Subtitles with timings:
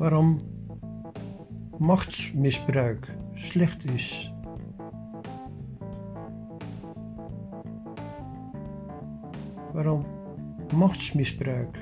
[0.00, 0.40] waarom
[1.78, 4.34] machtsmisbruik slecht is.
[9.72, 10.06] Waarom
[10.74, 11.78] machtsmisbruik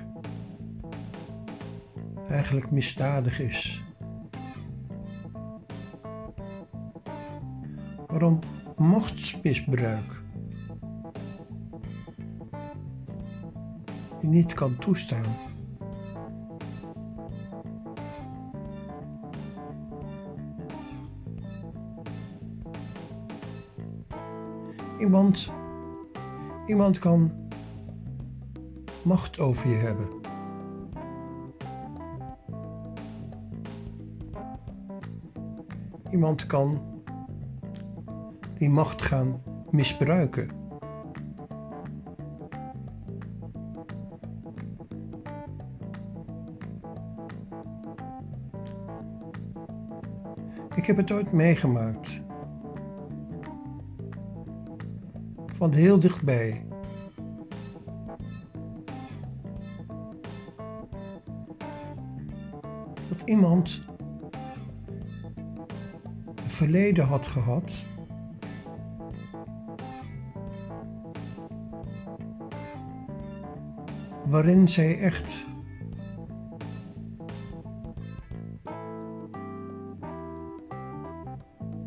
[2.28, 3.84] eigenlijk misdadig is.
[8.06, 8.38] Waarom
[8.76, 10.22] machtsmisbruik
[14.20, 15.47] je niet kan toestaan.
[25.18, 27.32] Iemand, kan
[29.02, 30.08] macht over je hebben.
[36.10, 36.80] Iemand kan
[38.58, 40.50] die macht gaan misbruiken.
[50.74, 52.17] Ik heb het ooit meegemaakt.
[55.58, 56.64] Van heel dichtbij.
[63.08, 63.82] Dat iemand
[66.34, 67.72] een verleden had gehad.
[74.26, 75.46] Waarin zij echt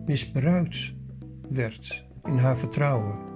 [0.05, 0.93] misbruikt
[1.49, 3.30] werd in haar vertrouwen.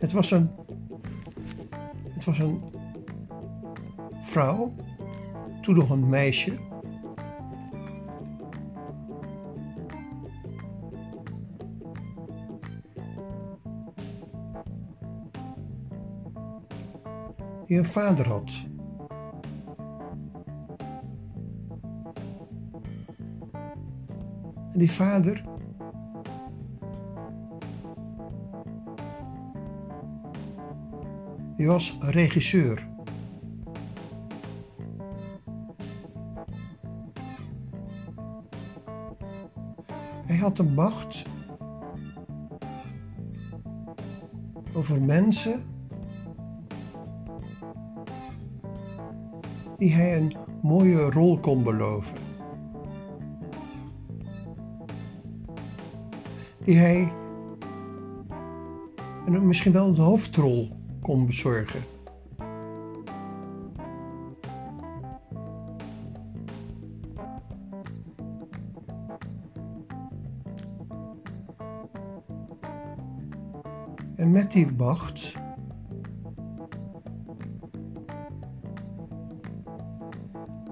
[0.00, 0.50] Het was een.
[2.08, 2.62] Het was een
[4.22, 4.74] vrouw,
[5.60, 6.58] toen nog een meisje.
[17.66, 18.66] Die een vader had.
[24.72, 25.49] En die vader
[31.60, 32.88] Die was regisseur.
[40.26, 41.24] Hij had de macht
[44.74, 45.62] over mensen
[49.76, 52.16] die hij een mooie rol kon beloven.
[56.64, 57.12] Die hij
[59.26, 60.79] en misschien wel de hoofdrol
[61.10, 61.82] kon bezorgen.
[74.16, 75.38] En met die wacht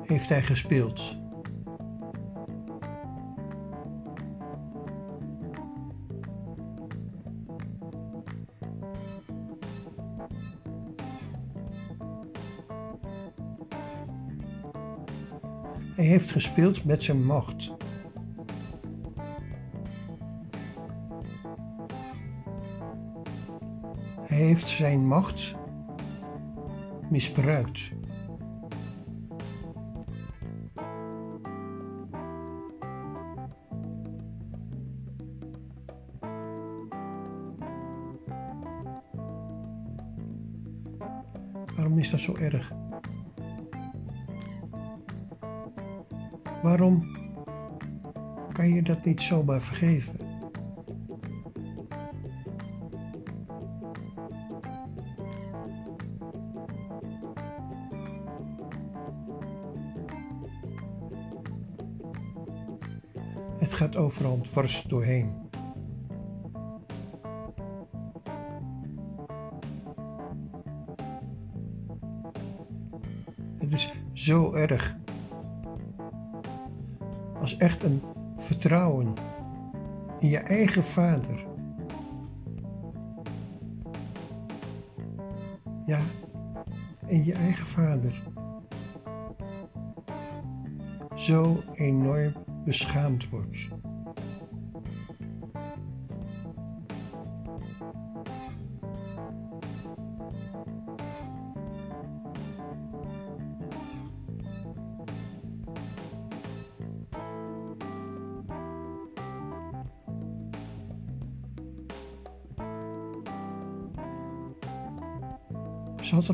[0.03, 1.17] heeft hij gespeeld.
[16.31, 17.73] Gespeeld met zijn macht.
[24.27, 25.55] Hij heeft zijn macht
[27.11, 27.91] misbruikt.
[41.77, 42.73] Waarom is dat zo erg?
[46.69, 47.07] Waarom
[48.53, 50.17] kan je dat niet zomaar vergeven?
[63.59, 65.33] Het gaat overal dwars doorheen.
[73.59, 74.98] Het is zo erg
[77.59, 78.03] echt een
[78.37, 79.15] vertrouwen
[80.21, 81.47] in je eigen vader.
[85.87, 85.99] Ja,
[87.07, 88.23] in je eigen vader.
[91.15, 92.33] Zo enorm
[92.65, 93.78] beschaamd wordt.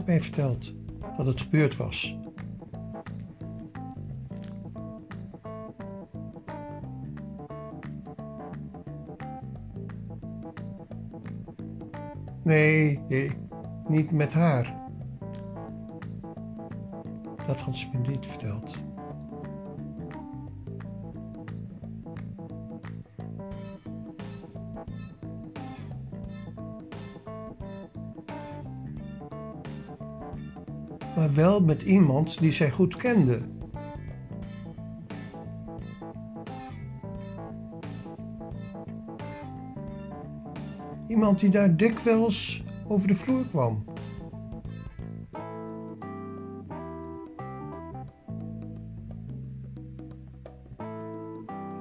[0.07, 0.75] Mij verteld
[1.17, 2.17] dat het gebeurd was.
[12.43, 13.31] Nee, nee,
[13.89, 14.83] niet met haar.
[17.47, 18.94] Dat had ze me niet verteld.
[31.17, 33.41] Maar wel met iemand die zij goed kende.
[41.09, 43.85] Iemand die daar dikwijls over de vloer kwam.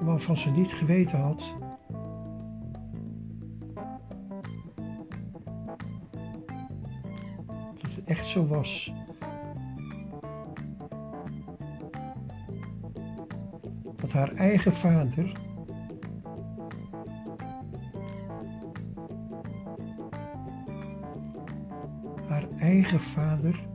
[0.02, 1.56] Waarvan ze niet geweten had
[7.82, 8.94] dat het echt zo was.
[14.14, 15.32] Haar eigen vader.
[22.28, 23.68] Haar eigen vader.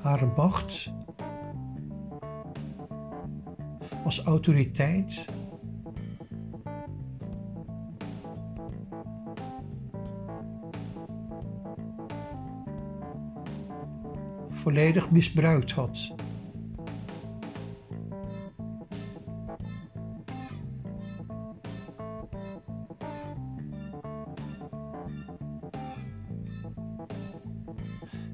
[0.00, 0.92] Haar macht.
[4.04, 5.28] Als autoriteit
[14.60, 16.12] volledig misbruikt had.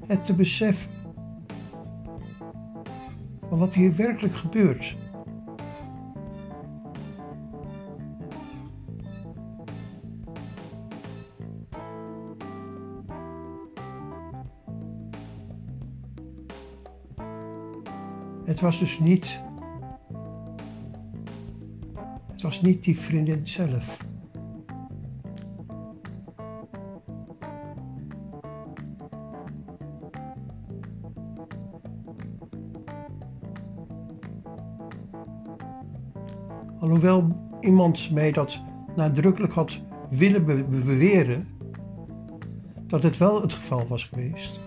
[0.07, 0.91] Het te beseffen
[3.49, 4.95] van wat hier werkelijk gebeurt.
[18.57, 19.41] Het was dus niet.
[22.31, 23.97] Het was niet die vriendin zelf.
[36.79, 38.61] Alhoewel iemand mij dat
[38.95, 41.47] nadrukkelijk had willen be beweren,
[42.87, 44.66] dat het wel het geval was geweest.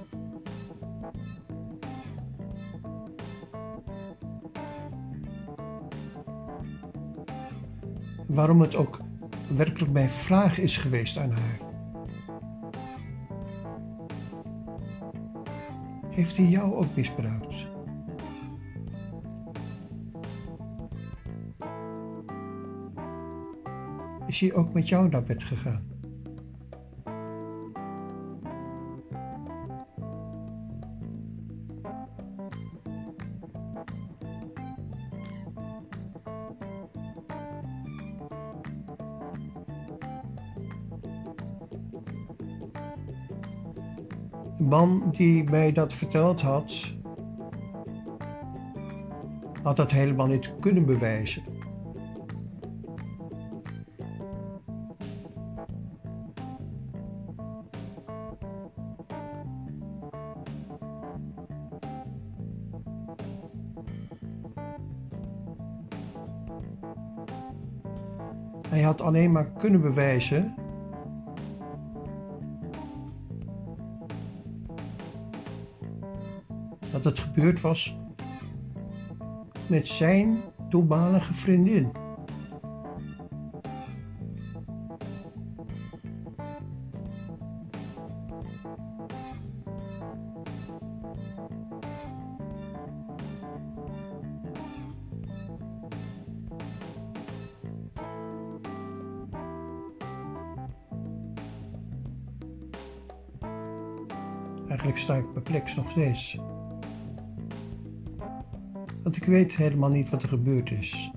[8.40, 9.00] Waarom het ook
[9.56, 11.60] werkelijk mijn vraag is geweest aan haar.
[16.10, 17.54] Heeft hij jou ook misbruikt?
[24.26, 26.00] Is hij ook met jou naar bed gegaan?
[44.81, 46.94] Man die mij dat verteld had,
[49.63, 51.43] had dat helemaal niet kunnen bewijzen.
[68.69, 70.55] Hij had alleen maar kunnen bewijzen
[77.02, 77.96] dat het gebeurd was
[79.66, 81.92] met zijn toenmalige vriendin.
[104.69, 106.38] Eigenlijk sta ik perplex nog steeds.
[109.10, 111.10] Want ik weet helemaal niet wat er gebeurd is.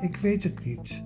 [0.00, 1.02] Ik weet het niet.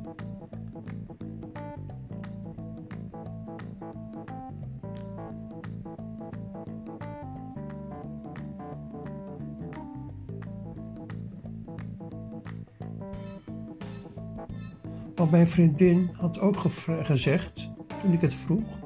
[15.15, 16.57] Want mijn vriendin had ook
[17.03, 17.71] gezegd,
[18.03, 18.84] toen ik het vroeg,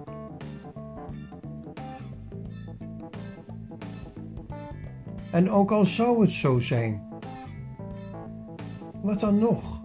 [5.32, 7.08] En ook al zou het zo zijn,
[9.02, 9.80] Wat dan nog?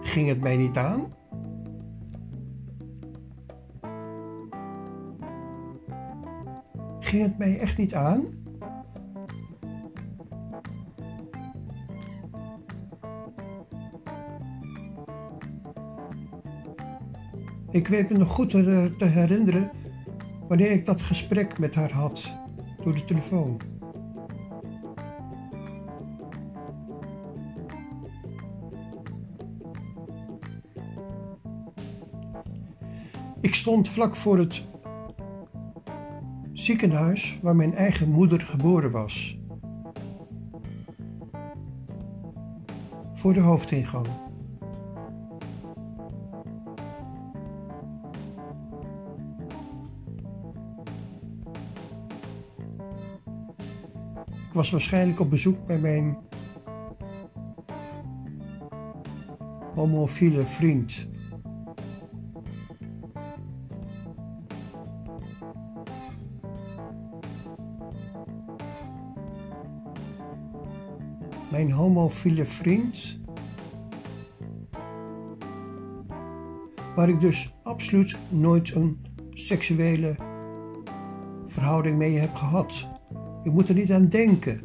[0.00, 1.14] Ging het mij niet aan?
[7.00, 8.45] Ging het mij echt niet aan?
[17.76, 19.70] Ik weet me nog goed te, herinneren
[20.48, 22.32] wanneer ik dat gesprek met haar had
[22.82, 23.60] door de telefoon.
[33.40, 34.64] Ik stond vlak voor het
[36.52, 39.38] ziekenhuis waar mijn eigen moeder geboren was.
[43.14, 44.25] Voor de hoofdingang.
[54.56, 56.16] Was waarschijnlijk op bezoek bij mijn
[59.74, 61.08] homofiele vriend.
[71.50, 73.20] Mijn homofiele vriend.
[76.94, 80.16] Waar ik dus absoluut nooit een seksuele
[81.46, 82.95] verhouding mee heb gehad.
[83.46, 84.60] Ik moet er niet aan denken.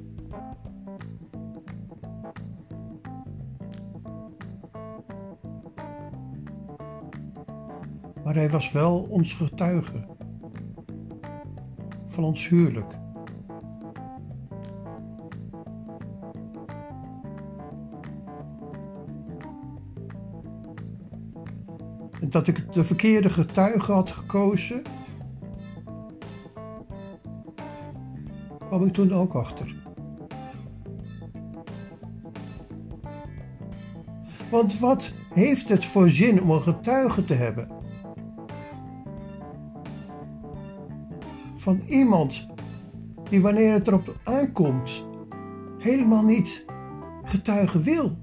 [8.23, 10.05] Maar hij was wel ons getuige
[12.05, 12.93] van ons huwelijk.
[22.29, 24.81] Dat ik de verkeerde getuige had gekozen,
[28.71, 29.75] kwam ik toen ook achter.
[34.51, 37.67] Want wat heeft het voor zin om een getuige te hebben?
[41.55, 42.47] Van iemand
[43.29, 45.05] die wanneer het erop aankomt
[45.77, 46.65] helemaal niet
[47.23, 48.17] getuigen wil.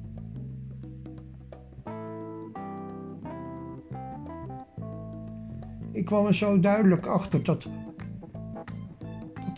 [5.92, 7.68] Ik kwam er zo duidelijk achter dat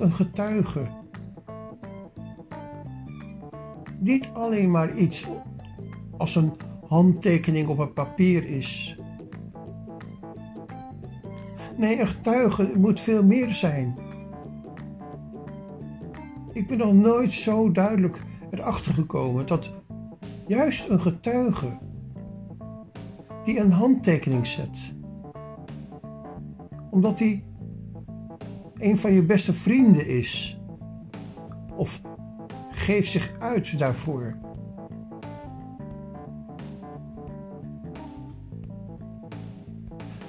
[0.01, 0.87] een getuige.
[3.99, 5.27] Niet alleen maar iets
[6.17, 6.53] als een
[6.87, 8.99] handtekening op een papier is.
[11.77, 13.99] Nee, een getuige moet veel meer zijn.
[16.53, 19.73] Ik ben nog nooit zo duidelijk erachter gekomen dat
[20.47, 21.79] juist een getuige
[23.45, 24.95] die een handtekening zet,
[26.91, 27.45] omdat hij
[28.81, 30.61] een van je beste vrienden is.
[31.77, 32.01] Of
[32.71, 34.37] geef zich uit daarvoor.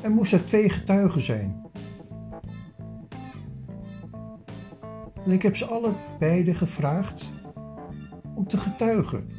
[0.02, 1.62] Er moesten twee getuigen zijn.
[5.26, 7.32] En ik heb ze alle beide gevraagd
[8.36, 9.30] om te getuigen.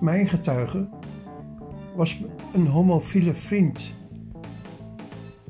[0.00, 0.88] Mijn getuige
[1.94, 2.20] was
[2.52, 3.94] een homofiele vriend.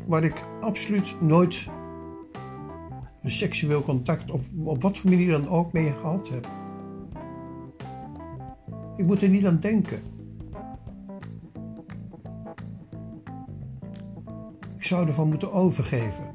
[0.07, 1.69] Waar ik absoluut nooit
[3.23, 6.49] een seksueel contact op, op wat voor manier dan ook mee gehad heb.
[8.97, 10.03] Ik moet er niet aan denken.
[14.77, 16.31] Ik zou ervan moeten overgeven.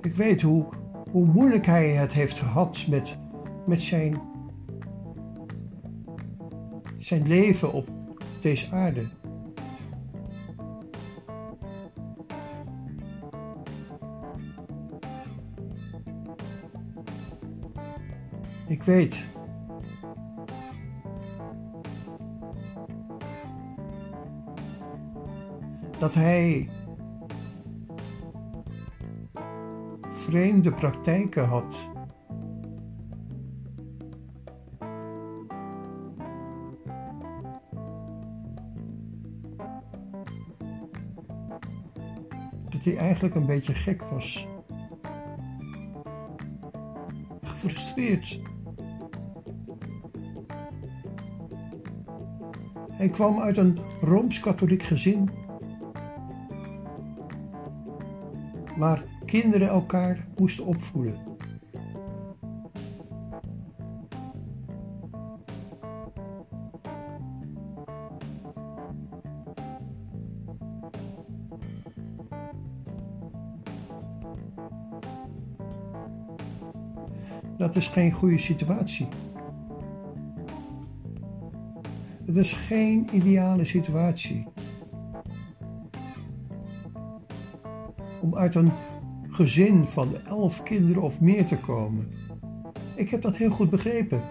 [0.00, 0.66] Ik weet hoe
[1.12, 3.18] hoe moeilijk hij het heeft gehad met,
[3.66, 4.20] met zijn,
[6.96, 7.88] zijn leven op
[8.40, 9.06] deze aarde.
[18.68, 19.28] Ik weet
[25.98, 26.68] dat hij
[30.32, 31.90] vreemde praktijken had.
[42.68, 44.46] Dat hij eigenlijk een beetje gek was.
[47.42, 48.40] Gefrustreerd.
[52.90, 55.30] Hij kwam uit een rooms-katholiek gezin.
[58.76, 61.14] Maar kinderen elkaar moesten opvoeden.
[77.56, 79.08] Dat is geen goede situatie.
[82.24, 84.46] Het is geen ideale situatie.
[88.20, 88.72] Om uit een
[89.32, 92.08] gezin van elf kinderen of meer te komen.
[92.94, 94.22] Ik heb dat heel goed begrepen.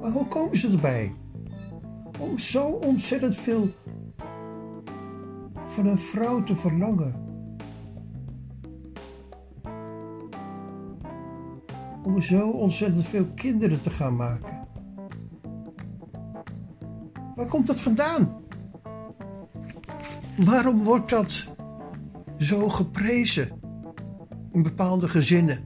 [0.00, 1.12] Maar hoe komen ze erbij?
[2.18, 3.68] Om zo ontzettend veel
[5.66, 7.14] van een vrouw te verlangen.
[12.02, 14.59] Om zo ontzettend veel kinderen te gaan maken.
[17.50, 18.42] Komt dat vandaan?
[20.36, 21.44] Waarom wordt dat
[22.38, 23.48] zo geprezen
[24.52, 25.64] in bepaalde gezinnen?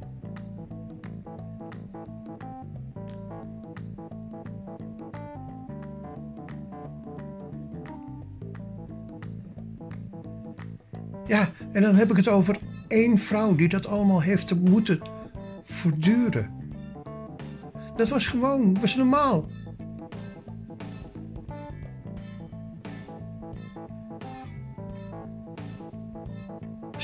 [11.27, 15.01] Ja, en dan heb ik het over één vrouw die dat allemaal heeft te moeten
[15.63, 16.51] voortduren.
[17.97, 19.47] Dat was gewoon, was normaal.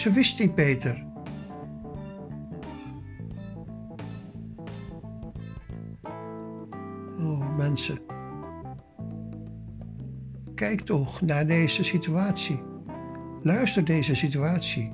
[0.00, 1.04] Ze wist niet beter.
[7.18, 7.98] Oh, mensen.
[10.54, 12.62] Kijk toch naar deze situatie.
[13.42, 14.92] Luister deze situatie.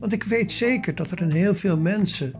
[0.00, 2.34] Want ik weet zeker dat er een heel veel mensen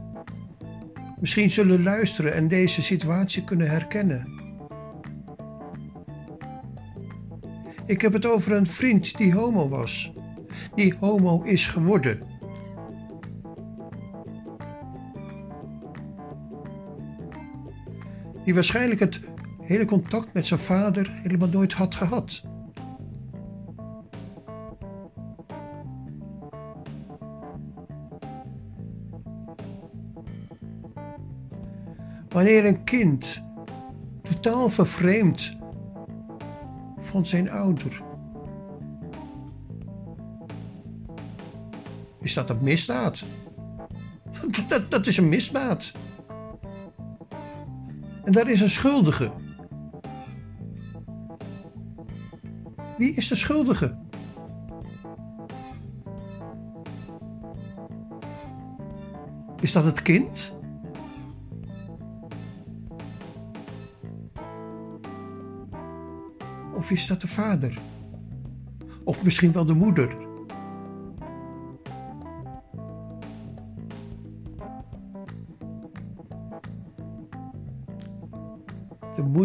[1.21, 4.29] misschien zullen luisteren en deze situatie kunnen herkennen.
[7.87, 10.13] Ik heb het over een vriend die homo was,
[10.77, 12.23] die homo is geworden.
[18.45, 19.23] Die waarschijnlijk het
[19.61, 22.43] hele contact met zijn vader helemaal nooit had gehad.
[32.29, 33.45] Wanneer een kind
[34.23, 35.57] totaal vervreemd
[36.99, 38.06] van zijn ouder.
[42.27, 43.25] Is dat een misdaad?
[44.69, 45.93] Dat, dat is een misdaad.
[48.25, 49.33] En daar is een schuldige.
[52.99, 53.97] Wie is de schuldige?
[59.61, 60.55] Is dat het kind?
[66.75, 67.79] Of is dat de vader?
[69.05, 70.26] Of misschien wel de moeder?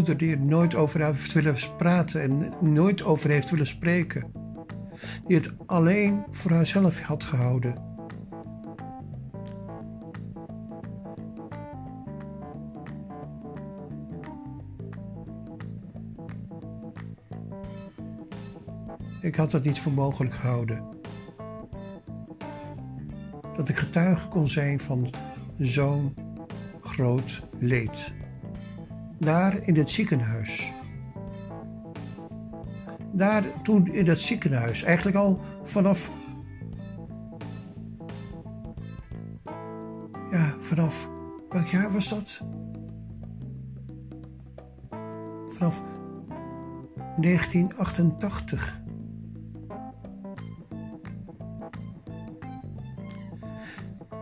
[0.08, 4.32] Moeder die er nooit over heeft willen praten en nooit over heeft willen spreken.
[5.28, 7.76] Die het alleen voor haarzelf had gehouden.
[19.22, 20.84] Ik had het niet voor mogelijk gehouden.
[23.56, 25.14] Dat ik getuige kon zijn van
[25.58, 26.16] zo'n
[26.82, 28.21] groot leed.
[29.22, 30.74] Daar in het ziekenhuis.
[33.12, 36.12] Daar toen in dat ziekenhuis, eigenlijk al vanaf.
[40.32, 41.10] Ja, vanaf.
[41.50, 42.42] Welk jaar was dat?
[45.50, 45.84] Vanaf
[47.18, 48.82] 1988.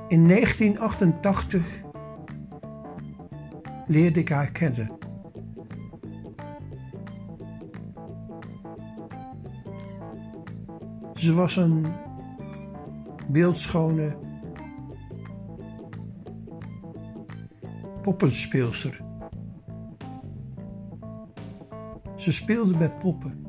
[0.08, 1.88] In 1988
[3.90, 4.98] leerde ik haar kennen.
[11.14, 11.86] Ze was een
[13.28, 14.18] beeldschone
[18.02, 19.02] poppenspeelster.
[22.16, 23.46] Ze speelde met poppen.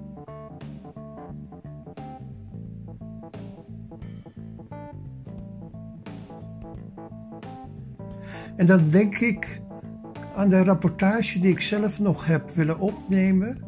[8.56, 9.60] En dan denk ik
[10.34, 13.64] aan de rapportage die ik zelf nog heb willen opnemen.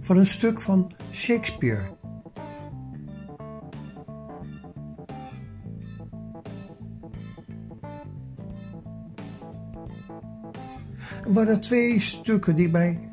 [0.00, 1.98] Van een stuk van Shakespeare.
[11.32, 13.10] waren twee stukken die mij.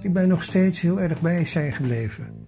[0.00, 2.41] die mij nog steeds heel erg bij zijn gebleven.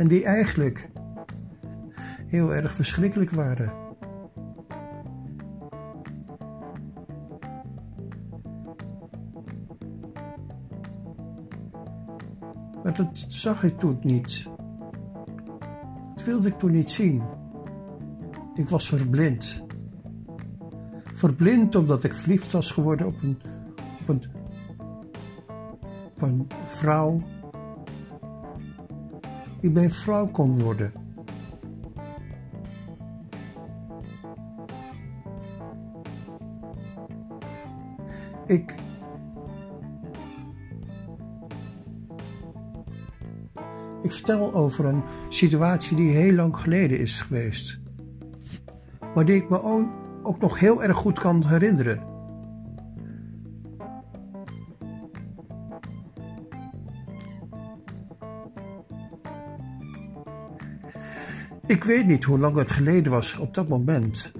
[0.00, 0.88] En die eigenlijk
[2.26, 3.72] heel erg verschrikkelijk waren.
[12.82, 14.48] Maar dat zag ik toen niet.
[16.14, 17.22] Dat wilde ik toen niet zien.
[18.54, 19.62] Ik was verblind.
[21.12, 23.38] Verblind omdat ik verliefd was geworden op een,
[24.00, 24.22] op een,
[26.14, 27.22] op een vrouw
[29.60, 30.92] die mijn vrouw kon worden.
[38.46, 38.74] Ik
[44.02, 47.80] Ik vertel over een situatie die heel lang geleden is geweest.
[49.14, 49.62] Maar die ik me
[50.22, 52.09] ook nog heel erg goed kan herinneren.
[61.70, 64.32] Ik weet niet hoe lang het geleden was op dat moment.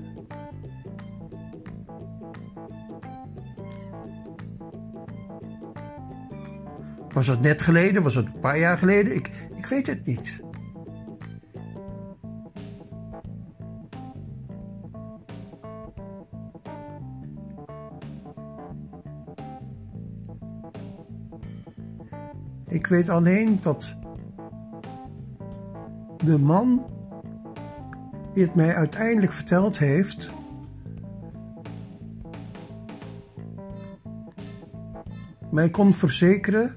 [7.09, 8.03] Was het net geleden?
[8.03, 9.15] Was het een paar jaar geleden?
[9.15, 10.43] Ik, ik weet het niet.
[22.69, 23.97] Ik weet alleen dat
[26.25, 26.99] de man
[28.35, 30.31] die het mij uiteindelijk verteld heeft,
[35.51, 36.75] mij kon verzekeren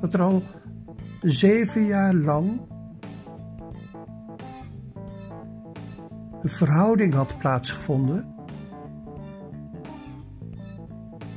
[0.00, 0.42] dat er al
[1.20, 2.60] zeven jaar lang
[6.42, 8.34] een verhouding had plaatsgevonden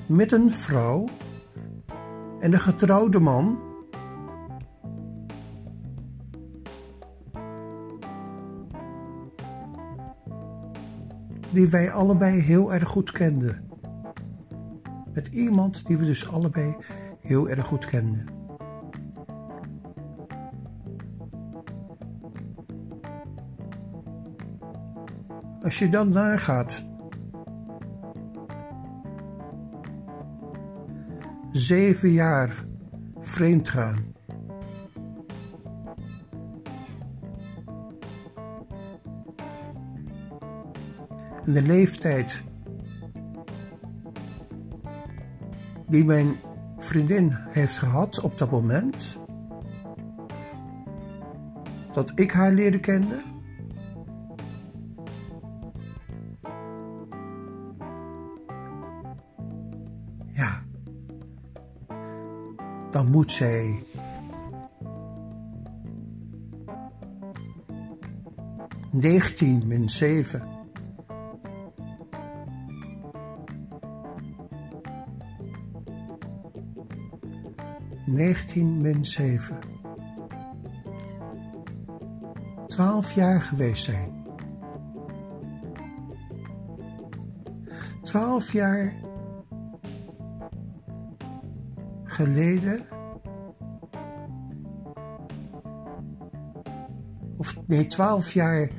[0.08, 1.06] met een vrouw
[2.40, 3.67] en een getrouwde man.
[11.58, 13.70] Die wij allebei heel erg goed kenden.
[15.14, 16.76] Met iemand die we dus allebei
[17.22, 18.26] heel erg goed kenden.
[25.64, 26.88] Als je dan nagaat.
[31.52, 32.66] Zeven jaar
[33.20, 34.17] vreemd gaan.
[41.48, 42.42] En de leeftijd
[45.88, 46.36] die mijn
[46.78, 49.18] vriendin heeft gehad op dat moment
[51.94, 53.24] dat ik haar leerde kennen
[62.98, 63.84] dan moet zij
[68.92, 70.57] negentien min zeven
[78.08, 79.78] negentien min zeven
[82.78, 84.26] twaalf jaar geweest zijn.
[88.02, 88.94] Twaalf jaar
[92.04, 92.86] geleden.
[97.38, 98.70] Of nee, twaalf jaar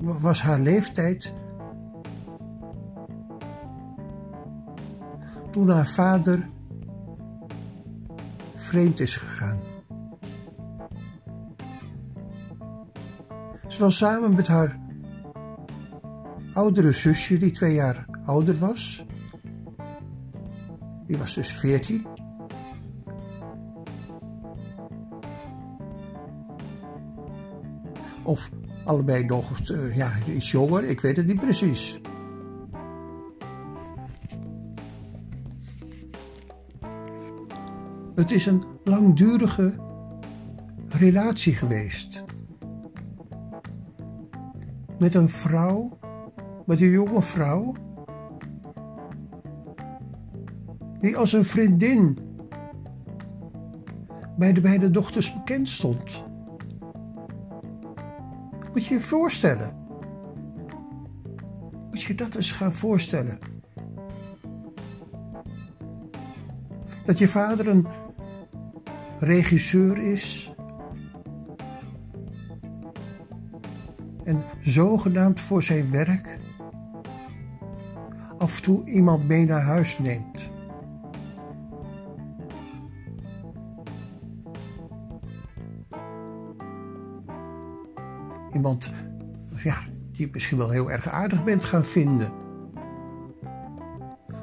[0.00, 1.32] was haar leeftijd.
[5.50, 6.48] Toen haar vader
[8.74, 9.60] vreemd is gegaan.
[13.68, 14.78] Ze was samen met haar
[16.52, 19.04] oudere zusje, die twee jaar ouder was.
[21.06, 22.06] Die was dus 14.
[28.22, 28.50] Of
[28.84, 32.00] allebei nog uh, ja, iets jonger, ik weet het niet precies.
[38.14, 39.74] Het is een langdurige
[40.88, 42.24] relatie geweest.
[44.98, 45.98] Met een vrouw,
[46.66, 47.74] met een jonge vrouw
[51.00, 52.18] die als een vriendin
[54.36, 56.24] bij de beide dochters bekend stond.
[58.72, 59.76] Moet je je voorstellen.
[61.90, 63.38] Moet je dat eens gaan voorstellen.
[67.04, 67.86] Dat je vader een
[69.24, 70.54] regisseur is.
[74.24, 76.38] En zogenaamd voor zijn werk
[78.38, 80.50] af en toe iemand mee naar huis neemt.
[88.52, 88.92] Iemand
[89.62, 89.78] ja,
[90.12, 92.32] die je misschien wel heel erg aardig bent gaan vinden.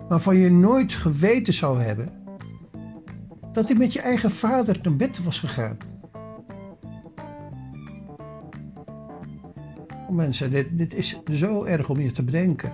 [0.08, 2.21] Waarvan je nooit geweten zou hebben
[3.52, 5.78] dat hij met je eigen vader naar bed was gegaan.
[10.08, 12.72] Oh mensen, dit, dit is zo erg om je te bedenken.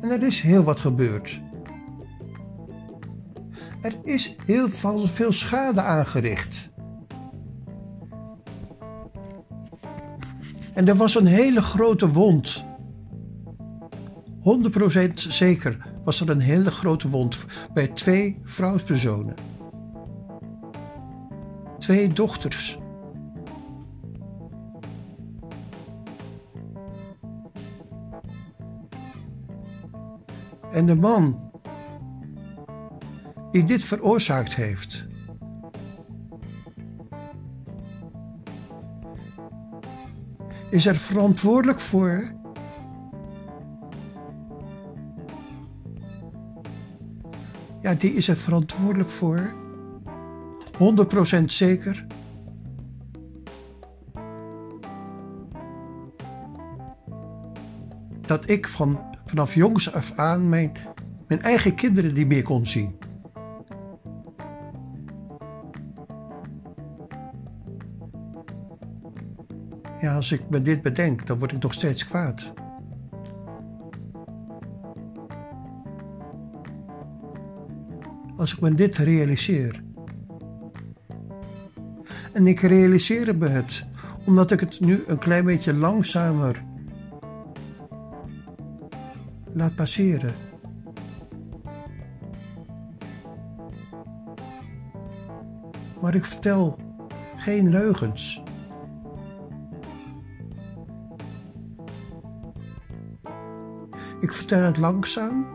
[0.00, 1.40] En er is heel wat gebeurd.
[3.80, 4.68] Er is heel
[5.08, 6.72] veel schade aangericht.
[10.74, 12.64] En er was een hele grote wond.
[14.46, 19.34] 100% zeker was er een hele grote wond bij twee vrouwspersonen.
[21.78, 22.78] Twee dochters.
[30.70, 31.50] En de man
[33.52, 35.06] die dit veroorzaakt heeft.
[40.70, 42.34] Is er verantwoordelijk voor
[47.86, 49.54] ja, die is er verantwoordelijk voor.
[51.40, 52.06] 100% zeker.
[58.20, 60.72] Dat ik van, vanaf jongs af aan mijn,
[61.28, 62.98] mijn eigen kinderen niet meer kon zien.
[70.00, 72.52] Ja, als ik me dit bedenk, dan word ik nog steeds kwaad.
[78.46, 79.82] Als ik me dit realiseer.
[82.32, 83.86] En ik realiseer me het,
[84.24, 86.62] omdat ik het nu een klein beetje langzamer
[89.52, 90.34] laat passeren.
[96.00, 96.78] Maar ik vertel
[97.36, 98.42] geen leugens.
[104.20, 105.46] Ik vertel het langzaam,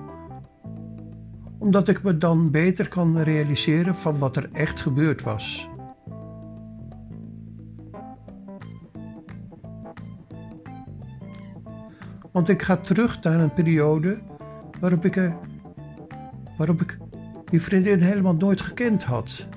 [1.62, 5.70] omdat ik me dan beter kan realiseren van wat er echt gebeurd was.
[12.32, 14.20] Want ik ga terug naar een periode
[14.80, 15.36] waarop ik, er,
[16.58, 16.98] waarop ik
[17.50, 19.48] die vriendin helemaal nooit gekend had.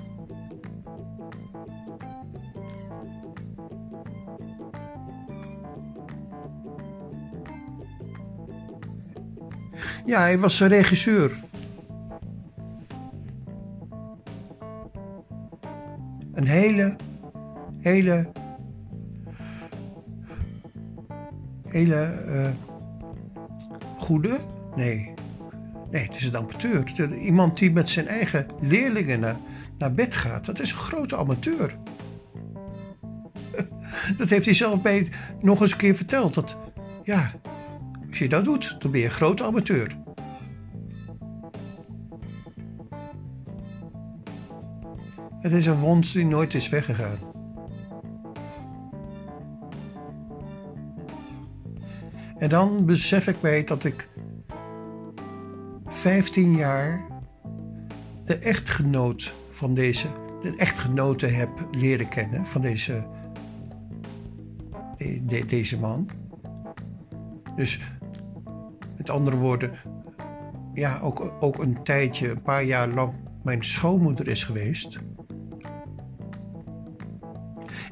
[10.05, 11.44] Ja, hij was een regisseur.
[16.55, 16.95] Hele,
[17.79, 18.31] hele,
[21.67, 22.47] hele uh,
[23.97, 24.37] goede,
[24.75, 25.13] nee,
[25.91, 27.13] nee, het is een amateur.
[27.15, 29.37] Iemand die met zijn eigen leerlingen
[29.77, 31.77] naar, bed gaat, dat is een grote amateur.
[34.17, 35.07] Dat heeft hij zelf mij
[35.41, 36.33] nog eens een keer verteld.
[36.33, 36.61] Dat,
[37.03, 37.31] ja,
[38.09, 40.04] als je dat doet, dan ben je een grote amateur.
[45.45, 47.17] Het is een wond die nooit is weggegaan.
[52.37, 54.09] En dan besef ik mij dat ik
[55.85, 57.05] 15 jaar
[58.23, 60.07] de echtgenoot van deze,
[60.41, 63.05] de echtgenote heb leren kennen van deze,
[64.97, 66.09] de, deze man.
[67.55, 67.81] Dus
[68.97, 69.71] met andere woorden,
[70.73, 74.99] ja, ook, ook een tijdje, een paar jaar lang mijn schoonmoeder is geweest.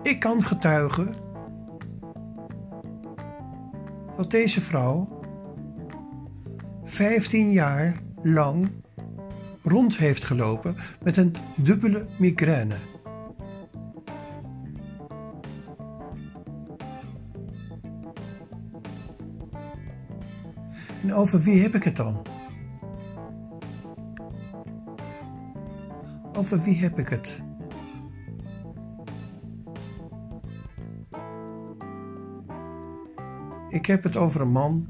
[0.04, 1.14] Ik kan getuigen
[4.18, 5.22] dat deze vrouw
[6.84, 8.72] 15 jaar lang
[9.64, 12.76] rond heeft gelopen met een dubbele migraine.
[21.02, 22.22] En over wie heb ik het dan?
[26.34, 27.53] Over wie heb ik het?
[33.74, 34.88] Ik heb het over een man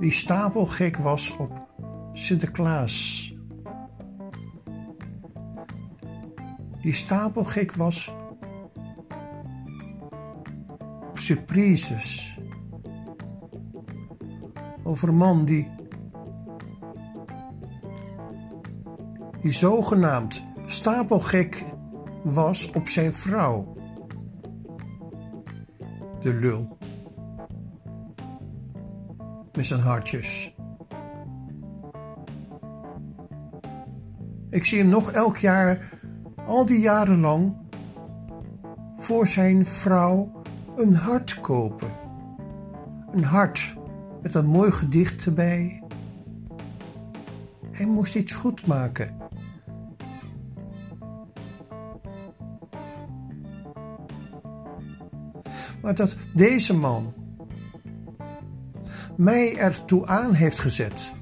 [0.00, 1.66] die stapelgek was op
[2.12, 3.30] Sinterklaas.
[6.82, 8.12] die stapelgek was
[11.10, 12.38] op surprises.
[14.82, 15.68] Over een man die,
[19.42, 21.64] die zogenaamd stapelgek
[22.22, 23.76] was op zijn vrouw.
[26.22, 26.78] De lul.
[29.52, 30.54] Met zijn hartjes.
[34.50, 35.78] Ik zie hem nog elk jaar,
[36.46, 37.54] al die jaren lang,
[38.98, 40.42] voor zijn vrouw
[40.76, 41.90] een hart kopen.
[43.12, 43.74] Een hart
[44.22, 45.82] met een mooi gedicht erbij.
[47.70, 49.21] Hij moest iets goed maken.
[55.82, 57.14] Maar dat deze man
[59.16, 61.12] mij ertoe aan heeft gezet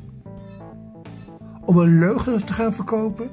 [1.65, 3.31] om een leugen te gaan verkopen?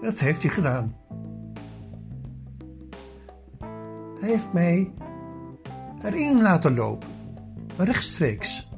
[0.00, 0.96] Dat heeft hij gedaan.
[4.20, 4.92] Hij heeft mij
[6.02, 7.08] erin laten lopen,
[7.76, 8.69] rechtstreeks.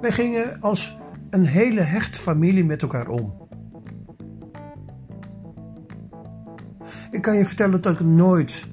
[0.00, 0.98] Wij gingen als
[1.30, 3.42] een hele hechte familie met elkaar om.
[7.10, 8.66] Ik kan je vertellen dat ik nooit,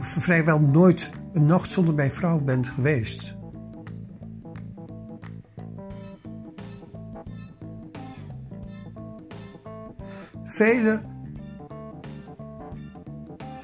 [0.00, 3.34] vrijwel nooit, een nacht zonder mijn vrouw ben geweest.
[10.44, 11.00] Vele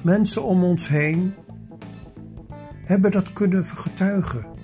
[0.03, 1.33] mensen om ons heen
[2.83, 4.58] hebben dat kunnen getuigen.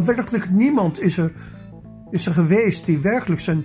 [0.00, 1.32] Maar werkelijk niemand is er
[2.10, 3.64] is er geweest die werkelijk zijn,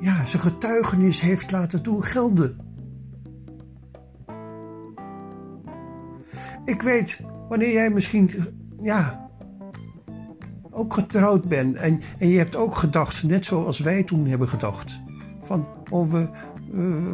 [0.00, 2.56] ja, zijn getuigenis heeft laten doen gelden.
[6.64, 8.30] Ik weet, wanneer jij misschien,
[8.82, 9.30] ja,
[10.70, 15.00] ook getrouwd bent en, en je hebt ook gedacht, net zoals wij toen hebben gedacht,
[15.42, 16.28] van, oh, we,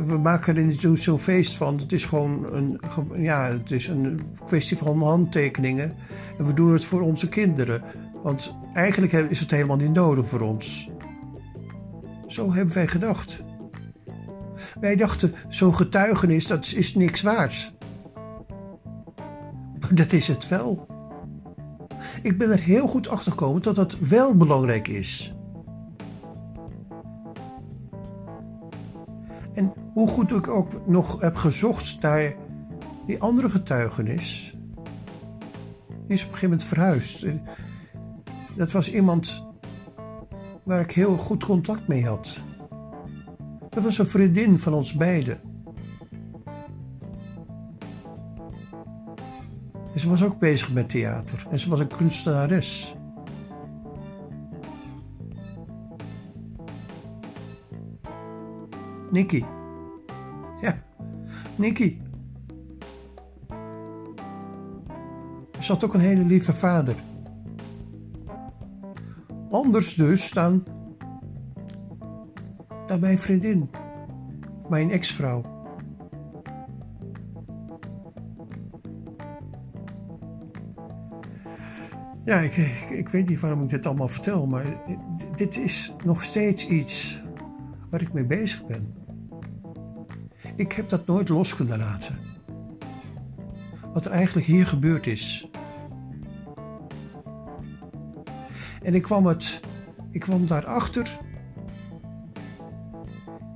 [0.06, 1.78] we maken er niet zo'n feest van.
[1.78, 2.80] Het is gewoon een,
[3.16, 5.94] ja, het is een kwestie van handtekeningen.
[6.38, 7.82] En we doen het voor onze kinderen.
[8.22, 10.90] Want eigenlijk is het helemaal niet nodig voor ons.
[12.26, 13.44] Zo hebben wij gedacht.
[14.80, 17.72] Wij dachten, zo'n getuigenis, dat is niks waard.
[19.90, 20.86] Dat is het wel.
[22.22, 25.37] Ik ben er heel goed achter gekomen dat dat wel belangrijk is.
[29.98, 32.34] Hoe goed ik ook nog heb gezocht naar
[33.06, 34.56] die andere getuigenis,
[35.88, 37.26] die is op een gegeven moment verhuisd.
[38.56, 39.44] Dat was iemand
[40.62, 42.38] waar ik heel goed contact mee had.
[43.70, 45.40] Dat was een vriendin van ons beiden.
[49.94, 52.94] En ze was ook bezig met theater en ze was een kunstenares.
[59.10, 59.44] Nikki.
[61.58, 62.02] Nikki.
[65.60, 66.94] Ze had ook een hele lieve vader.
[69.50, 70.64] Anders dus dan,
[72.86, 73.70] dan mijn vriendin,
[74.68, 75.56] mijn ex-vrouw.
[82.24, 82.56] Ja, ik,
[82.90, 84.76] ik, weet niet waarom ik dit allemaal vertel, maar
[85.36, 87.22] dit is nog steeds iets
[87.90, 88.94] waar ik mee bezig ben.
[90.58, 92.18] Ik heb dat nooit los kunnen laten.
[93.92, 95.50] Wat er eigenlijk hier gebeurd is.
[98.82, 99.60] En ik kwam, het,
[100.10, 101.18] ik kwam daarachter.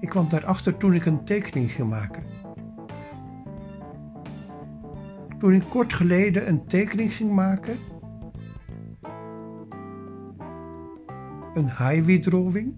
[0.00, 2.22] Ik kwam daarachter toen ik een tekening ging maken.
[5.38, 7.78] Toen ik kort geleden een tekening ging maken.
[11.54, 12.74] Een highway drawing.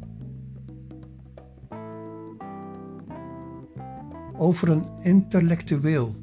[4.45, 6.15] Over een intellectueel.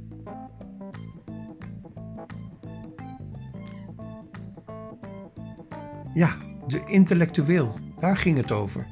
[6.14, 6.36] Ja,
[6.68, 8.88] de intellectueel, daar ging het over.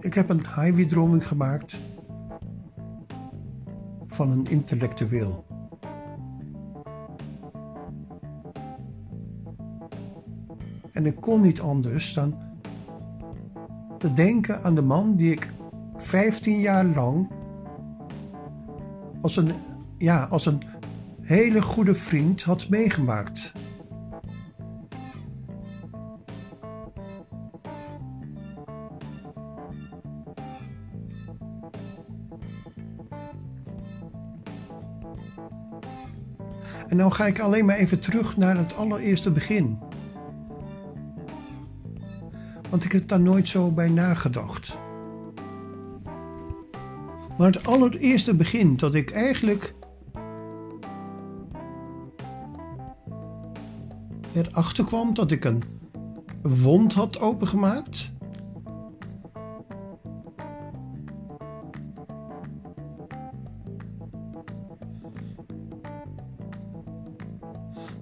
[0.00, 1.80] Ik heb een highway-droming gemaakt
[4.06, 5.51] van een intellectueel.
[11.02, 12.34] En ik kon niet anders dan
[13.98, 15.50] te denken aan de man die ik
[15.96, 17.30] 15 jaar lang
[19.20, 19.52] als een
[19.98, 20.62] ja, als een
[21.20, 23.52] hele goede vriend had meegemaakt.
[36.88, 39.91] En nou ga ik alleen maar even terug naar het allereerste begin.
[42.72, 44.76] Want ik heb daar nooit zo bij nagedacht.
[47.38, 49.74] Maar het allereerste begin dat ik eigenlijk
[54.32, 55.62] erachter kwam dat ik een
[56.42, 58.12] wond had opengemaakt.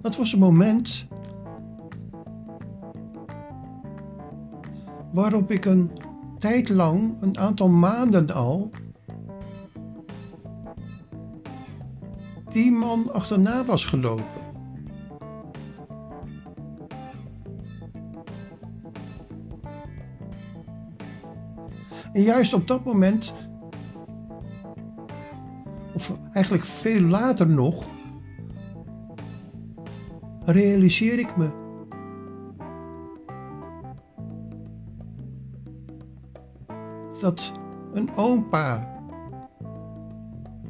[0.01, 1.07] Dat was een moment
[5.21, 5.91] waarop ik een
[6.39, 8.71] tijd lang, een aantal maanden al,
[12.49, 14.25] die man achterna was gelopen.
[22.13, 23.35] En juist op dat moment,
[25.93, 27.87] of eigenlijk veel later nog,
[30.45, 31.49] realiseer ik me
[37.21, 37.51] dat
[37.93, 38.87] een opa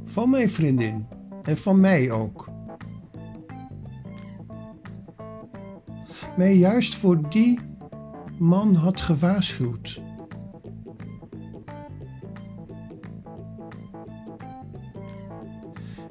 [0.05, 1.07] van mijn vriendin
[1.43, 2.51] en van mij ook
[6.37, 7.59] mij juist voor die
[8.37, 10.01] man had gewaarschuwd.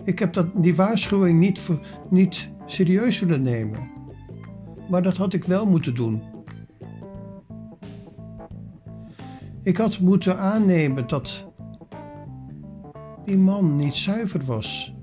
[0.05, 3.91] Ik heb dat, die waarschuwing niet, voor, niet serieus willen nemen.
[4.91, 6.23] Maar dat had ik wel moeten doen.
[9.63, 11.47] Ik had moeten aannemen dat
[13.25, 14.95] die man niet zuiver was.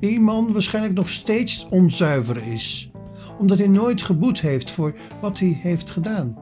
[0.00, 2.90] Die man waarschijnlijk nog steeds onzuiver is,
[3.38, 6.36] omdat hij nooit geboet heeft voor wat hij heeft gedaan.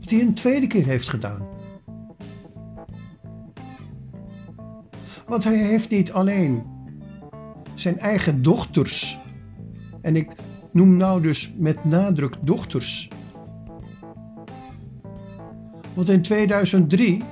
[0.00, 1.46] Wat hij een tweede keer heeft gedaan.
[5.26, 6.62] Want hij heeft niet alleen
[7.74, 9.18] zijn eigen dochters,
[10.00, 10.30] en ik
[10.76, 13.08] noem nou dus met nadruk dochters.
[15.94, 17.22] Want in 2003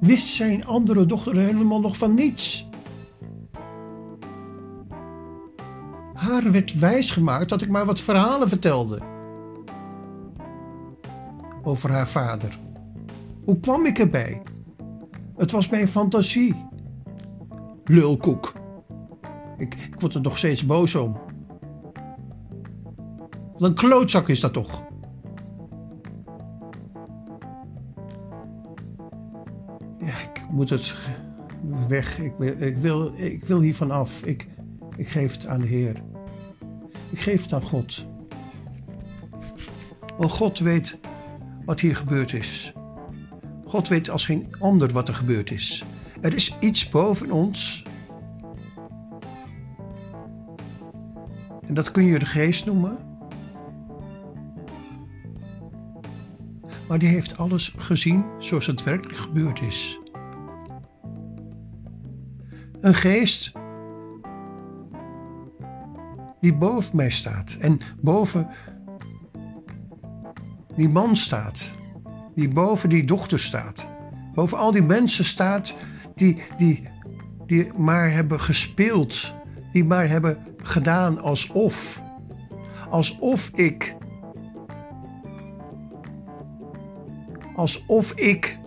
[0.00, 2.68] wist zijn andere dochter helemaal nog van niets.
[6.14, 9.00] Haar werd wijsgemaakt dat ik maar wat verhalen vertelde
[11.62, 12.58] over haar vader.
[13.44, 14.42] Hoe kwam ik erbij?
[15.36, 16.68] Het was mijn fantasie.
[17.84, 18.65] Lulkoek.
[19.58, 21.16] Ik, ik word er nog steeds boos om.
[23.52, 24.82] Wat een klootzak is dat toch?
[29.98, 30.94] Ja, ik moet het
[31.88, 32.18] weg.
[32.18, 34.22] Ik wil, ik wil, ik wil hiervan af.
[34.22, 34.48] Ik,
[34.96, 36.02] ik geef het aan de Heer.
[37.10, 38.06] Ik geef het aan God.
[40.18, 40.98] Want God weet
[41.64, 42.72] wat hier gebeurd is.
[43.64, 45.84] God weet als geen ander wat er gebeurd is.
[46.20, 47.84] Er is iets boven ons.
[51.66, 52.96] En dat kun je de geest noemen.
[56.88, 59.98] Maar die heeft alles gezien zoals het werkelijk gebeurd is.
[62.80, 63.52] Een geest
[66.40, 68.48] die boven mij staat en boven
[70.76, 71.74] die man staat
[72.36, 73.88] die boven die dochter staat.
[74.34, 75.74] Boven al die mensen staat
[76.14, 76.88] die, die,
[77.46, 79.34] die maar hebben gespeeld.
[79.72, 82.02] Die maar hebben gedaan alsof.
[82.90, 83.96] Alsof ik.
[87.54, 88.58] Alsof ik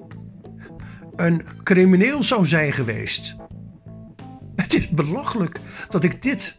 [1.15, 3.35] een crimineel zou zijn geweest.
[4.55, 6.57] Het is belachelijk dat ik dit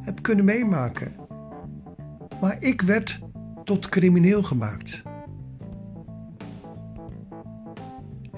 [0.00, 1.14] heb kunnen meemaken.
[2.40, 3.18] Maar ik werd
[3.64, 5.04] tot crimineel gemaakt.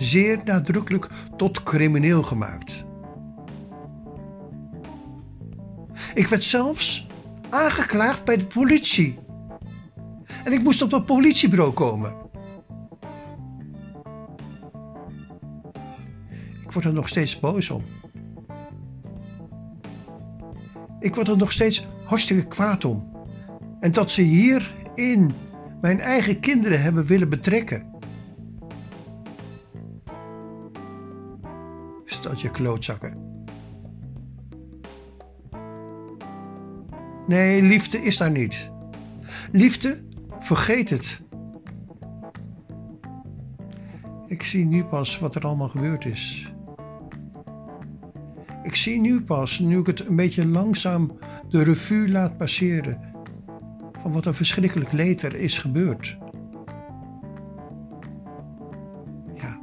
[0.02, 2.86] zeer nadrukkelijk tot crimineel gemaakt.
[6.18, 7.06] Ik werd zelfs
[7.50, 9.18] aangeklaagd bij de politie.
[10.44, 12.14] En ik moest op het politiebureau komen.
[16.62, 17.82] Ik word er nog steeds boos om.
[21.00, 23.12] Ik word er nog steeds hartstikke kwaad om.
[23.80, 25.34] En dat ze hierin
[25.80, 27.96] mijn eigen kinderen hebben willen betrekken.
[32.36, 33.27] je klootzakken.
[37.28, 38.70] Nee, liefde is daar niet.
[39.52, 40.02] Liefde,
[40.38, 41.22] vergeet het.
[44.26, 46.52] Ik zie nu pas wat er allemaal gebeurd is.
[48.62, 51.18] Ik zie nu pas, nu ik het een beetje langzaam
[51.48, 53.00] de revue laat passeren,
[54.02, 56.18] van wat een verschrikkelijk leed er is gebeurd.
[59.34, 59.58] Ja,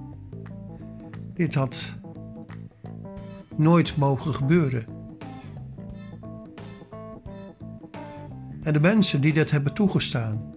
[1.33, 1.99] dit had
[3.57, 4.94] nooit mogen gebeuren.
[8.65, 10.53] En de mensen die dit hebben toegestaan,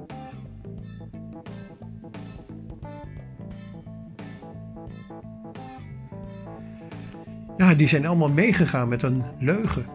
[7.56, 9.86] ja, die zijn allemaal meegegaan met een leugen.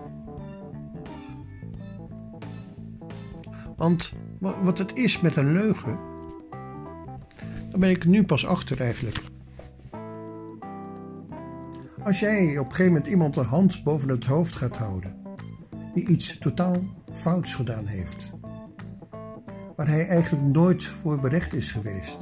[3.75, 5.99] Want wat het is met een leugen,
[7.69, 9.21] daar ben ik nu pas achter eigenlijk.
[12.03, 15.15] Als jij op een gegeven moment iemand een hand boven het hoofd gaat houden,
[15.93, 16.81] die iets totaal
[17.13, 18.29] fouts gedaan heeft,
[19.75, 22.17] waar hij eigenlijk nooit voor berecht is geweest.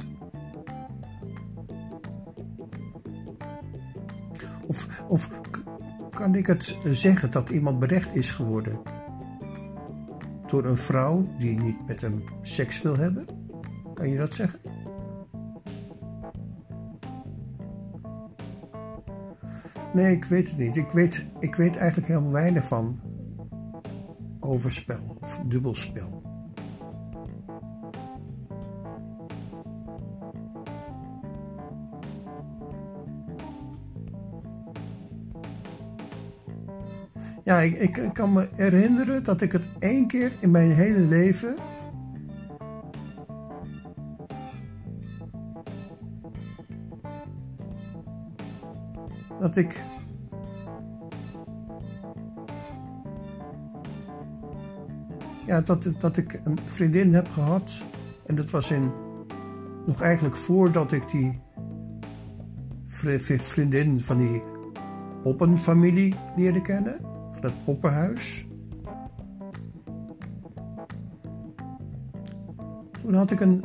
[4.66, 5.30] Of, of
[6.10, 8.80] kan ik het zeggen dat iemand berecht is geworden
[10.46, 13.26] door een vrouw die niet met hem seks wil hebben?
[13.94, 14.60] Kan je dat zeggen?
[19.92, 20.76] Nee, ik weet het niet.
[20.76, 23.00] Ik weet, ik weet eigenlijk helemaal weinig van
[24.52, 26.22] overspel of dubbelspel.
[37.44, 41.56] Ja, ik, ik, kan me herinneren dat ik het één keer in mijn hele leven.
[49.40, 49.91] Dat ik.
[55.52, 57.82] Ja, dat, dat ik een vriendin heb gehad.
[58.26, 58.90] En dat was in.
[59.86, 61.40] Nog eigenlijk voordat ik die
[62.88, 64.42] vriendin van die
[65.22, 67.00] poppenfamilie leerde kennen
[67.40, 68.46] dat poppenhuis.
[73.02, 73.64] Toen had ik een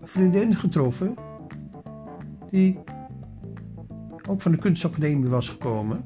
[0.00, 1.14] vriendin getroffen
[2.50, 2.78] die
[4.28, 6.04] ook van de kunstacademie was gekomen.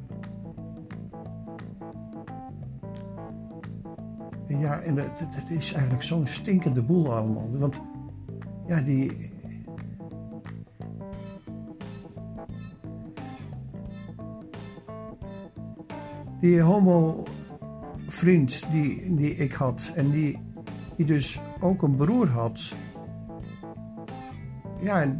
[4.83, 7.59] En het is eigenlijk zo'n stinkende boel allemaal.
[7.59, 7.81] Want
[8.67, 9.31] ja, die,
[16.41, 20.39] die homo-vriend die, die ik had en die,
[20.97, 22.75] die dus ook een broer had,
[24.81, 25.17] ja,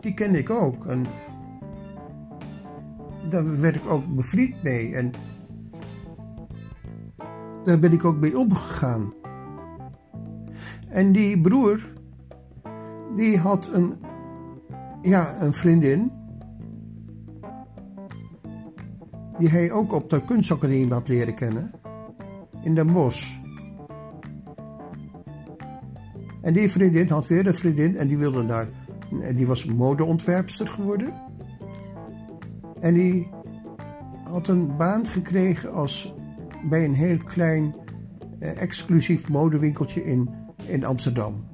[0.00, 0.86] die kende ik ook.
[0.86, 1.06] En
[3.30, 5.12] daar werd ik ook bevriend mee en
[7.64, 9.12] daar ben ik ook mee omgegaan.
[10.88, 11.86] En die broer,
[13.16, 13.94] die had een,
[15.02, 16.12] ja, een vriendin
[19.38, 21.70] die hij ook op de kunstacademie had leren kennen,
[22.62, 23.42] in Den Bosch.
[26.42, 28.68] En die vriendin had weer een vriendin en die wilde daar,
[29.34, 31.14] die was modeontwerpster geworden.
[32.80, 33.30] En die
[34.24, 36.14] had een baan gekregen als
[36.68, 37.74] bij een heel klein
[38.38, 40.30] eh, exclusief modewinkeltje in,
[40.66, 41.44] in Amsterdam.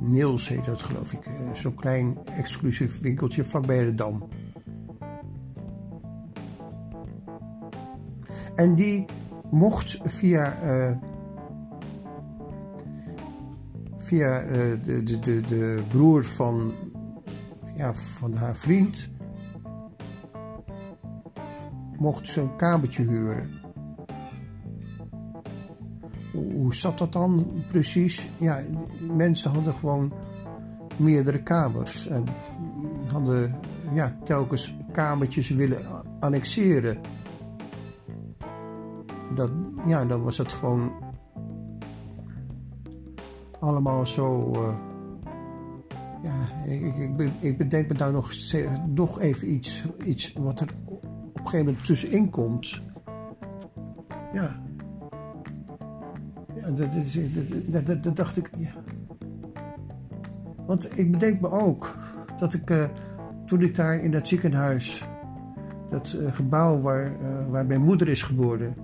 [0.00, 1.26] Niels heet dat geloof ik.
[1.26, 4.28] Eh, zo'n klein exclusief winkeltje vlakbij de Dam.
[8.54, 9.04] En die
[9.50, 10.96] mocht via, uh,
[13.96, 14.40] via
[14.84, 16.72] de, de, de, de broer van,
[17.76, 19.10] ja, van haar vriend,
[22.00, 23.60] mocht ze een kamertje huren
[26.32, 28.28] hoe zat dat dan precies?
[28.38, 28.60] Ja,
[29.14, 30.12] mensen hadden gewoon
[30.96, 32.24] meerdere kamers en
[33.12, 33.54] hadden
[33.94, 35.78] ja, telkens kamertjes willen
[36.20, 36.98] annexeren.
[39.34, 39.50] Dat,
[39.86, 40.92] ja, dan was het gewoon
[43.60, 44.52] allemaal zo.
[44.52, 44.74] Uh,
[46.22, 48.32] ja, ik, ik, ik, bedenk me daar nog,
[48.86, 50.68] nog even iets, iets wat er
[51.40, 52.82] een gegeven moment tussenin komt.
[54.32, 54.60] Ja,
[56.74, 56.92] dat,
[57.68, 58.50] dat, dat, dat, dacht ik.
[58.56, 58.70] Ja.
[60.66, 61.96] Want ik bedenk me ook
[62.38, 62.84] dat ik uh,
[63.46, 65.04] toen ik daar in dat ziekenhuis,
[65.90, 68.74] dat uh, gebouw waar, uh, waar mijn moeder is geboren,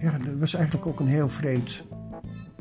[0.00, 1.84] ja, dat was eigenlijk ook een heel vreemd,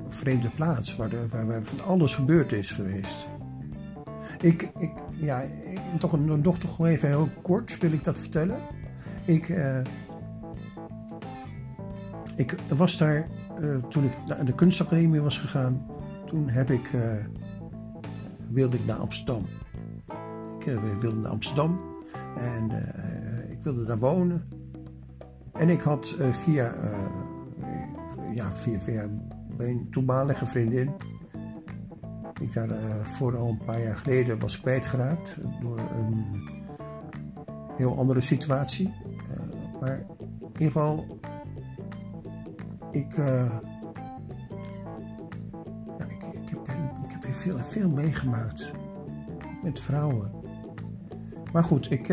[0.08, 3.28] vreemde plaats waar, waar, waar, van alles gebeurd is geweest.
[4.42, 8.58] Ik, ik ja, ik, toch een, nog toch even heel kort wil ik dat vertellen.
[9.26, 9.54] Ik,
[12.36, 13.28] ik was daar
[13.60, 15.86] uh, toen ik naar de kunstacademie was gegaan,
[16.26, 17.02] toen heb ik uh,
[18.50, 19.46] wilde ik naar Amsterdam.
[20.60, 21.80] Ik wilde naar Amsterdam
[22.38, 22.72] en
[23.52, 24.48] ik wilde daar wonen.
[25.54, 26.76] En ik had via,
[28.34, 29.10] ja, via, via
[29.58, 30.92] mijn toenmalige vriendin,
[32.34, 32.70] die ik daar
[33.06, 36.26] voor al een paar jaar geleden was kwijtgeraakt door een
[37.78, 38.94] heel andere situatie.
[39.80, 39.98] maar
[40.40, 41.20] in ieder geval,
[42.92, 43.16] ik
[47.44, 48.72] veel, veel meegemaakt
[49.64, 50.32] met vrouwen.
[51.52, 52.08] Maar goed, ik,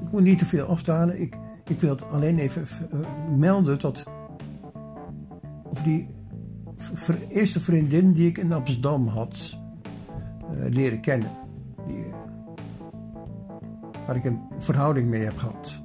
[0.00, 1.20] ik moet niet te veel afdalen.
[1.20, 2.66] Ik, ik wil het alleen even
[3.38, 4.04] melden dat
[5.68, 6.06] of die
[7.28, 9.58] eerste vriendin die ik in Amsterdam had
[10.52, 11.30] uh, leren kennen.
[11.86, 12.04] Die,
[14.06, 15.80] waar ik een verhouding mee heb gehad.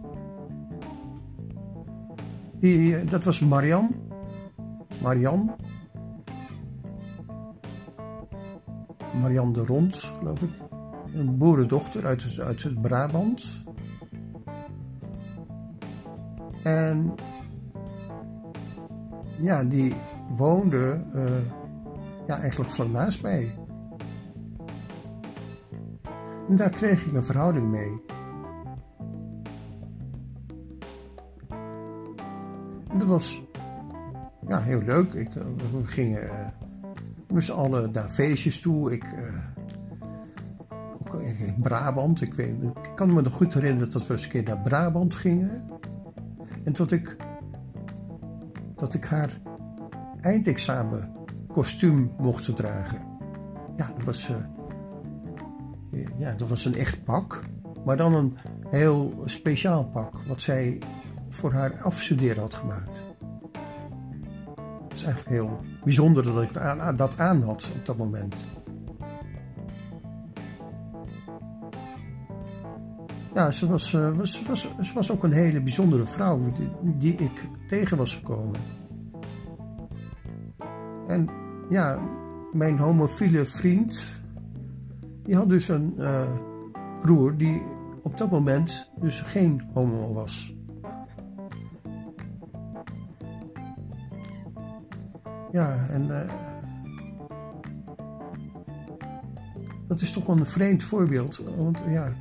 [2.60, 3.96] Die, dat was Marian.
[5.02, 5.56] Marian.
[9.22, 10.50] Marianne de Rond, geloof ik.
[11.14, 13.64] Een boerendochter uit, uit het Brabant.
[16.64, 17.14] En
[19.40, 19.94] ja, die
[20.30, 21.24] woonde uh,
[22.28, 23.56] ja, eigenlijk vlak mij.
[26.50, 28.02] En daar kreeg ik een verhouding mee.
[32.90, 33.42] En dat was
[34.48, 35.14] ja, heel leuk.
[35.14, 36.48] Ik, eh, we gingen uh,
[37.32, 38.92] met z'n allen naar feestjes toe.
[38.92, 39.40] Ik, uh,
[41.40, 44.44] in Brabant, ik, weet, ik kan me nog goed herinneren dat we eens een keer
[44.44, 45.64] naar Brabant gingen.
[46.64, 47.16] En tot ik,
[48.76, 49.42] dat ik haar
[50.24, 51.12] eindexamen
[51.48, 53.02] kostuum mocht dragen.
[53.76, 57.42] Ja, dat was, uh, ja, dat was een echt pak.
[57.86, 58.38] Maar dan een
[58.70, 60.82] heel speciaal pak, wat zij
[61.30, 63.04] voor haar afstuderen had gemaakt
[64.94, 66.54] is eigenlijk heel bijzonder dat ik
[66.98, 68.48] dat aan had op dat moment.
[73.34, 77.98] Ja, ze was, uh, was, was, was ook een hele bijzondere vrouw die ik tegen
[77.98, 78.60] was gekomen.
[81.74, 82.00] Ja,
[82.52, 84.22] mijn homofiele vriend,
[85.24, 86.32] die had dus een uh,
[87.02, 87.62] broer die
[88.02, 90.56] op dat moment dus geen homo was.
[95.52, 96.20] Ja, en uh,
[99.88, 101.44] dat is toch wel een vreemd voorbeeld.
[101.58, 102.14] Want ja,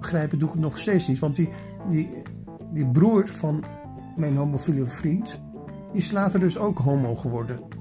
[0.00, 1.18] begrijpen doe ik het nog steeds niet.
[1.18, 1.48] Want die,
[1.90, 2.22] die,
[2.72, 3.64] die broer van
[4.14, 5.40] mijn homofiele vriend,
[5.92, 7.75] die is later dus ook homo geworden.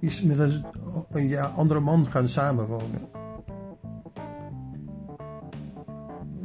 [0.00, 3.08] Is met een, ja, andere man gaan samenwonen.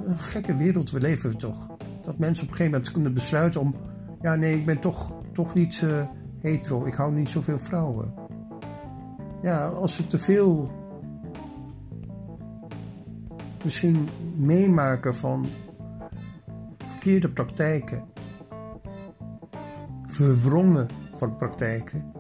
[0.06, 1.68] Een gekke wereld, we leven toch.
[2.02, 3.76] Dat mensen op een gegeven moment kunnen besluiten om
[4.22, 6.08] ja, nee, ik ben toch, toch niet uh,
[6.40, 6.86] hetero.
[6.86, 8.14] Ik hou niet zoveel vrouwen.
[9.42, 10.72] Ja, als ze te veel
[13.64, 15.46] misschien meemaken van
[16.86, 18.04] verkeerde praktijken,
[20.06, 22.12] verwrongen van praktijken,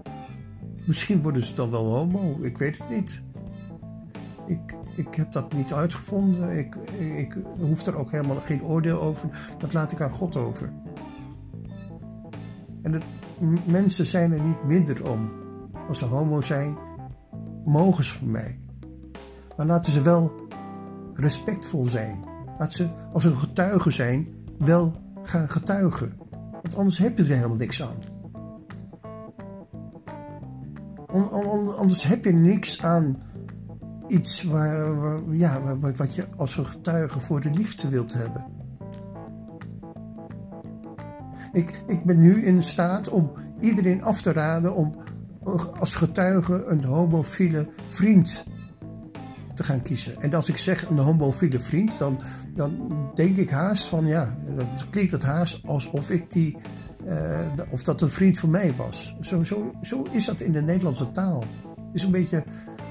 [0.85, 2.37] misschien worden ze dan wel homo.
[2.41, 3.21] Ik weet het niet.
[4.47, 6.57] Ik, ik heb dat niet uitgevonden.
[6.57, 9.29] Ik, ik hoef er ook helemaal geen oordeel over.
[9.57, 10.73] Dat laat ik aan God over.
[12.81, 13.03] En het,
[13.65, 15.31] mensen zijn er niet minder om.
[15.87, 16.77] Als ze homo zijn,
[17.65, 18.59] mogen ze van mij.
[19.57, 20.31] Maar laten ze wel
[21.13, 22.23] respectvol zijn.
[22.59, 24.27] Laat ze, als ze getuigen zijn,
[24.57, 26.13] wel gaan getuigen.
[26.51, 28.14] Want anders heb je er helemaal niks aan.
[31.77, 33.21] Anders heb je niks aan
[34.07, 34.93] iets waar,
[35.31, 38.45] ja, wat je als een getuige voor de liefde wilt hebben.
[41.51, 44.95] Ik, ik ben nu in staat om iedereen af te raden om
[45.79, 48.43] als getuige een homofiele vriend
[49.53, 50.21] te gaan kiezen.
[50.21, 52.19] En als ik zeg een homofiele vriend, dan,
[52.55, 56.57] dan denk ik haast van ja, dan klinkt het haast alsof ik die,
[57.69, 59.15] of dat een vriend van mij was.
[59.21, 61.43] Zo, zo, zo is dat in de Nederlandse taal.
[61.93, 62.43] Is een beetje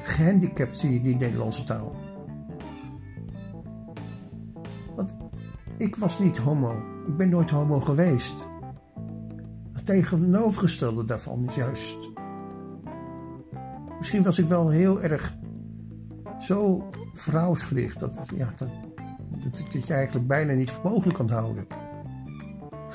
[0.03, 1.97] gehandicapt, je, die Nederlandse taal.
[4.97, 5.15] Want
[5.77, 6.83] ik was niet homo.
[7.07, 8.47] Ik ben nooit homo geweest
[9.85, 12.11] tegenovergestelde daarvan is juist.
[13.99, 15.37] Misschien was ik wel heel erg
[16.41, 18.69] zo vrouwsgericht dat, het, ja, dat,
[19.43, 21.67] dat, dat je eigenlijk bijna niet voor mogelijk kan houden.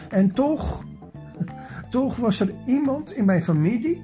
[0.10, 0.84] En toch,
[1.90, 4.04] toch was er iemand in mijn familie,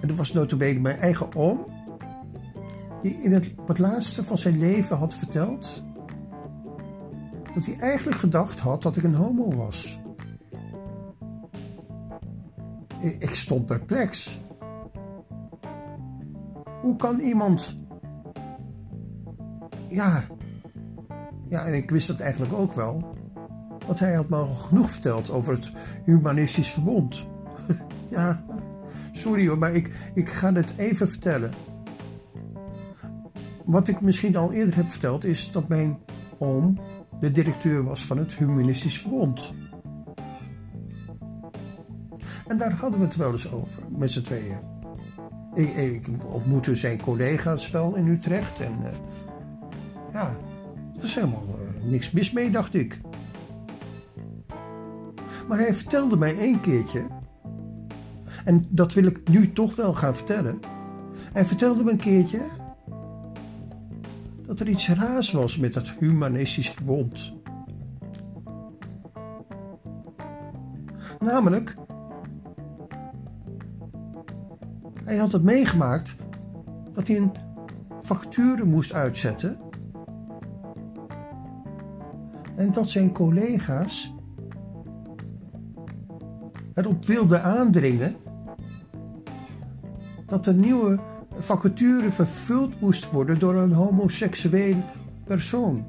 [0.00, 1.66] en dat was notabene mijn eigen oom,
[3.02, 5.84] die in het, op het laatste van zijn leven had verteld
[7.54, 9.98] dat hij eigenlijk gedacht had dat ik een homo was
[13.00, 14.40] ik stond perplex.
[16.82, 17.76] Hoe kan iemand.
[19.88, 20.24] Ja.
[21.48, 23.15] Ja, en ik wist dat eigenlijk ook wel.
[23.86, 25.70] Want hij had me genoeg verteld over het
[26.04, 27.26] Humanistisch Verbond.
[28.10, 28.44] ja,
[29.12, 31.50] sorry hoor, maar ik, ik ga het even vertellen.
[33.64, 35.98] Wat ik misschien al eerder heb verteld is dat mijn
[36.38, 36.78] oom
[37.20, 39.54] de directeur was van het Humanistisch Verbond.
[42.46, 44.58] En daar hadden we het wel eens over, met z'n tweeën.
[45.54, 48.88] Ik, ontmoette zijn collega's wel in Utrecht en uh,
[50.12, 50.36] ja,
[50.96, 53.00] er is helemaal uh, niks mis mee, dacht ik.
[55.48, 57.06] Maar hij vertelde mij één keertje,
[58.44, 60.60] en dat wil ik nu toch wel gaan vertellen.
[61.32, 62.40] Hij vertelde me een keertje
[64.46, 67.34] dat er iets raars was met dat humanistisch verbond.
[71.20, 71.74] Namelijk,
[75.04, 76.16] hij had het meegemaakt
[76.92, 77.32] dat hij een
[78.02, 79.58] facturen moest uitzetten
[82.56, 84.14] en dat zijn collega's
[86.76, 88.16] erop wilden aandringen
[90.26, 90.98] dat de nieuwe
[91.38, 94.82] vacature vervuld moest worden door een homoseksueel
[95.24, 95.84] persoon.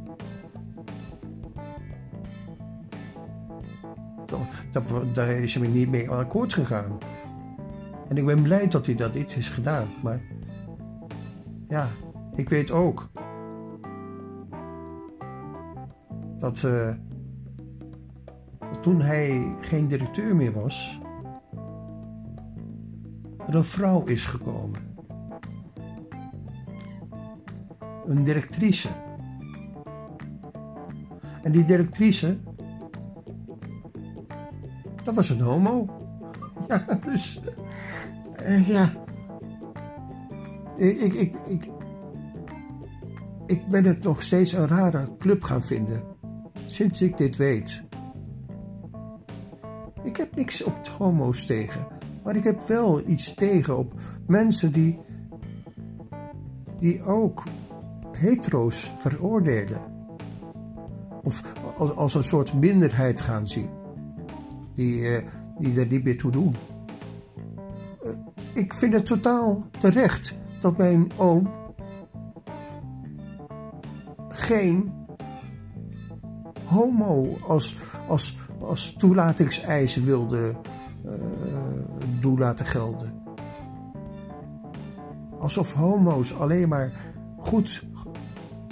[5.13, 6.97] Daar is hij niet mee akkoord gegaan.
[8.07, 9.87] En ik ben blij dat hij dat iets is gedaan.
[10.03, 10.21] Maar
[11.69, 11.89] ja,
[12.35, 13.09] ik weet ook
[16.37, 16.89] dat uh,
[18.81, 20.99] toen hij geen directeur meer was,
[23.47, 24.95] er een vrouw is gekomen.
[28.05, 28.89] Een directrice.
[31.43, 32.37] En die directrice,
[35.03, 35.85] dat was een homo.
[36.67, 37.41] Ja, dus,
[38.41, 38.91] uh, ja.
[40.75, 41.69] Ik, ik, ik,
[43.45, 46.03] ik ben het nog steeds een rare club gaan vinden.
[46.67, 47.86] Sinds ik dit weet.
[50.07, 51.87] Ik heb niks op homo's tegen.
[52.23, 53.93] Maar ik heb wel iets tegen op
[54.27, 54.99] mensen die,
[56.79, 57.43] die ook
[58.11, 59.81] hetero's veroordelen.
[61.23, 61.41] Of
[61.95, 63.69] als een soort minderheid gaan zien.
[64.75, 65.23] Die, eh,
[65.59, 66.55] die er niet meer toe doen.
[68.03, 68.11] Eh,
[68.53, 71.49] ik vind het totaal terecht dat mijn oom
[74.29, 74.91] geen
[76.65, 77.77] homo als,
[78.07, 80.55] als, als toelatingseisen wilde
[81.05, 81.13] uh,
[82.19, 83.23] doel laten gelden.
[85.39, 86.91] Alsof homo's alleen maar
[87.37, 87.83] goed,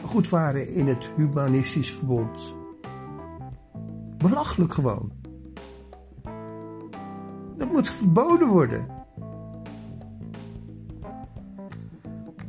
[0.03, 2.55] goed waren in het humanistisch verbond.
[4.17, 5.11] Belachelijk gewoon.
[7.57, 8.85] Dat moet verboden worden.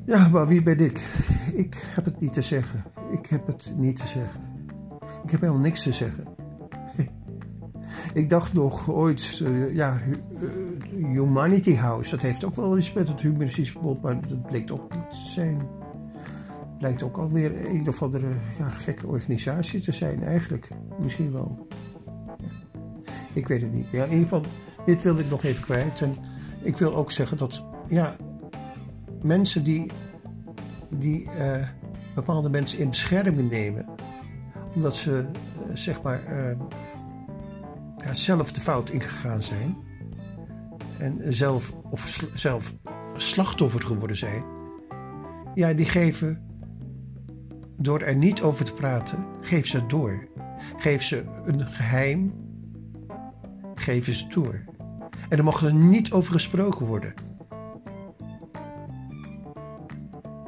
[0.05, 0.99] Ja, maar wie ben ik?
[1.53, 2.85] Ik heb het niet te zeggen.
[3.11, 4.41] Ik heb het niet te zeggen.
[5.25, 6.27] Ik heb helemaal niks te zeggen.
[8.13, 10.01] Ik dacht nog ooit, uh, ja,
[10.41, 14.73] uh, Humanity House, dat heeft ook wel iets met het humoristisch verbod, maar dat bleek
[14.73, 15.59] ook niet te zijn.
[16.61, 18.29] Het blijkt ook alweer een of andere
[18.59, 20.69] ja, gekke organisatie te zijn, eigenlijk.
[20.99, 21.67] Misschien wel.
[23.33, 23.87] Ik weet het niet.
[23.93, 24.43] Ja, in ieder geval,
[24.87, 26.01] dit wilde ik nog even kwijt.
[26.01, 26.17] En
[26.63, 28.17] ik wil ook zeggen dat, ja,
[29.23, 29.91] mensen die,
[30.99, 31.69] die uh,
[32.15, 33.87] bepaalde mensen in bescherming nemen,
[34.75, 35.25] omdat ze,
[35.73, 36.21] zeg maar
[38.13, 39.77] zelf de fout ingegaan zijn
[40.99, 42.75] en zelf, of zelf
[43.17, 44.45] slachtoffer geworden zijn,
[45.55, 46.47] ja, die geven,
[47.77, 50.29] door er niet over te praten, geef ze het door.
[50.77, 52.33] Geef ze een geheim,
[53.75, 54.65] geven ze door.
[55.29, 57.15] En er mag er niet over gesproken worden.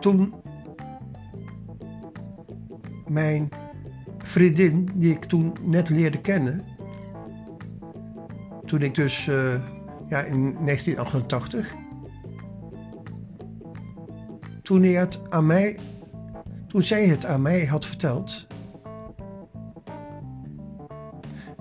[0.01, 0.35] Toen
[3.07, 3.49] mijn
[4.19, 6.65] vriendin, die ik toen net leerde kennen,
[8.69, 9.55] toen ik dus uh,
[10.09, 11.75] ja, in 1988.
[14.63, 15.79] Toen, hij het aan mij,
[16.67, 18.47] toen zij het aan mij had verteld.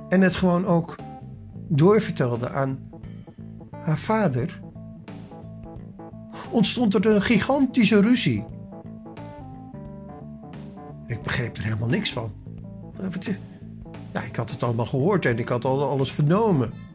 [0.10, 0.96] En het gewoon ook
[1.68, 2.90] doorvertelde aan
[3.72, 4.60] haar vader.
[6.52, 8.46] Ontstond er een gigantische ruzie.
[11.08, 12.32] Ik begreep er helemaal niks van.
[14.26, 16.87] Ik had het allemaal gehoord en ik had al alles vernomen.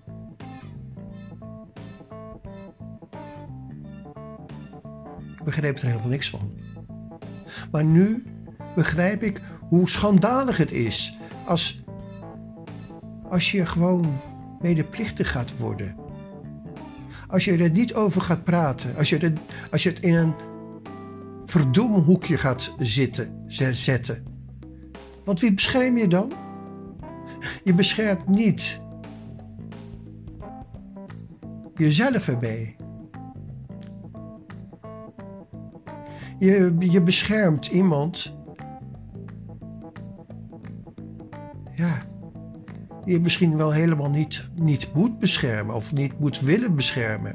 [5.53, 6.53] Begreep er helemaal niks van.
[7.71, 8.25] Maar nu
[8.75, 11.83] begrijp ik hoe schandalig het is als,
[13.29, 14.21] als je gewoon
[14.61, 15.97] medeplichtig gaat worden.
[17.29, 19.33] Als je er niet over gaat praten, als je, er,
[19.71, 20.33] als je het in een
[21.45, 24.25] verdomhoekje gaat zitten, zetten.
[25.25, 26.33] Want wie bescherm je dan?
[27.65, 28.81] Je beschermt niet
[31.75, 32.77] jezelf ermee.
[36.43, 38.37] Je, je beschermt iemand.
[41.75, 42.03] Ja,
[43.05, 47.35] die je misschien wel helemaal niet, niet moet beschermen of niet moet willen beschermen.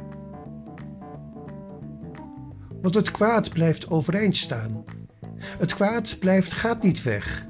[2.82, 4.84] Want het kwaad blijft overeind staan.
[5.38, 7.48] Het kwaad blijft, gaat niet weg.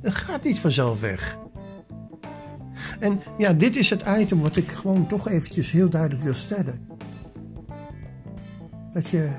[0.00, 1.38] Het gaat niet vanzelf weg.
[3.00, 6.86] En ja, dit is het item wat ik gewoon toch eventjes heel duidelijk wil stellen.
[8.92, 9.30] Dat je,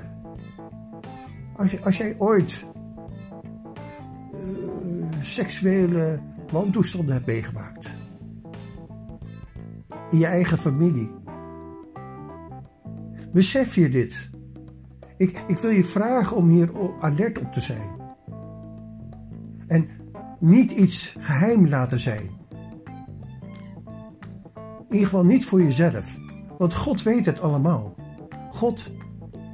[1.60, 2.66] als, als jij ooit
[4.34, 4.40] uh,
[5.20, 6.20] seksuele
[6.52, 7.90] wantoestanden hebt meegemaakt,
[10.10, 11.10] in je eigen familie,
[13.32, 14.30] besef je dit.
[15.16, 17.90] Ik, ik wil je vragen om hier alert op te zijn.
[19.66, 19.88] En
[20.38, 22.30] niet iets geheim laten zijn.
[24.88, 26.18] In ieder geval niet voor jezelf.
[26.58, 27.94] Want God weet het allemaal.
[28.52, 28.90] God,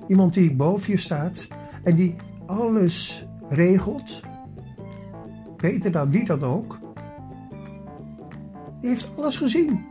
[0.07, 1.49] iemand die boven je staat
[1.87, 2.15] en die
[2.47, 4.23] alles regelt,
[5.57, 6.79] beter dan wie dan ook,
[8.81, 9.87] die heeft alles gezien.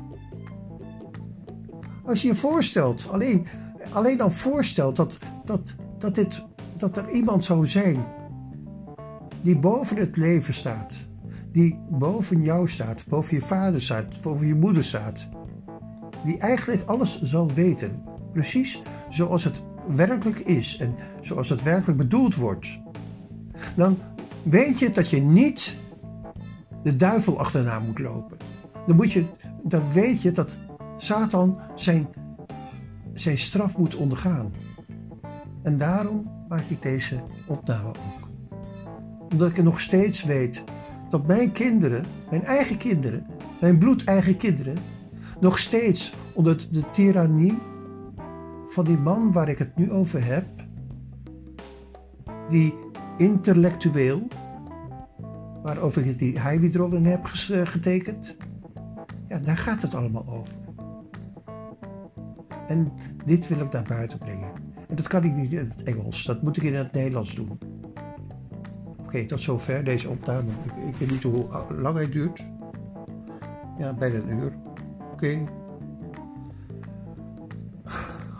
[2.05, 3.47] Als je je voorstelt, alleen,
[3.91, 6.45] alleen dan voorstelt dat, dat, dat, dit,
[6.77, 8.05] dat er iemand zou zijn
[9.41, 11.07] die boven het leven staat,
[11.51, 15.29] die boven jou staat, boven je vader staat, boven je moeder staat,
[16.25, 19.63] die eigenlijk alles zal weten, precies zoals het
[19.95, 22.79] werkelijk is en zoals het werkelijk bedoeld wordt,
[23.75, 23.97] dan
[24.43, 25.77] weet je dat je niet
[26.83, 28.37] de duivel achterna moet lopen.
[28.87, 29.25] Dan, moet je,
[29.63, 30.57] dan weet je dat
[30.97, 32.07] Satan zijn,
[33.13, 34.51] zijn straf moet ondergaan.
[35.63, 37.15] En daarom maak ik deze
[37.45, 38.29] opname ook.
[39.31, 40.63] Omdat ik nog steeds weet
[41.09, 43.25] dat mijn kinderen, mijn eigen kinderen,
[43.61, 44.77] mijn bloedeigen kinderen,
[45.39, 47.57] nog steeds onder de tirannie
[48.75, 50.45] van die man waar ik het nu over heb,
[52.49, 52.75] die
[53.17, 54.27] intellectueel,
[55.63, 57.25] waarover ik die Heividrollen heb
[57.63, 58.37] getekend,
[59.27, 60.53] ja, daar gaat het allemaal over.
[62.67, 62.91] En
[63.25, 64.51] dit wil ik naar buiten brengen.
[64.87, 67.59] En dat kan ik niet in het Engels, dat moet ik in het Nederlands doen.
[68.97, 70.51] Oké, tot zover deze opname.
[70.87, 71.47] Ik weet niet hoe
[71.77, 72.45] lang hij duurt.
[73.77, 74.53] Ja, bijna een uur.
[75.11, 75.43] Oké.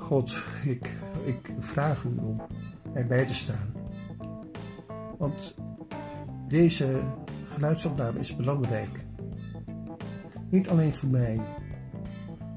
[0.06, 0.90] God, ik,
[1.26, 2.42] ik vraag u om
[2.94, 3.74] erbij te staan.
[5.18, 5.58] Want
[6.48, 7.02] deze
[7.50, 9.06] geluidsopname is belangrijk.
[10.50, 11.42] Niet alleen voor mij,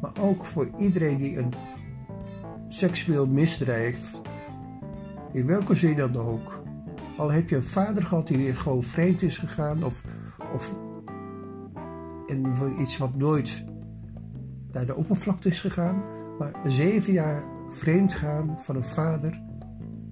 [0.01, 1.53] maar ook voor iedereen die een
[2.69, 4.11] seksueel misdrijf,
[5.33, 6.63] in welke zin dan ook,
[7.17, 10.03] al heb je een vader gehad die gewoon vreemd is gegaan of,
[10.55, 10.75] of
[12.79, 13.65] iets wat nooit
[14.73, 19.43] naar de oppervlakte is gegaan, maar zeven jaar vreemd gaan van een vader,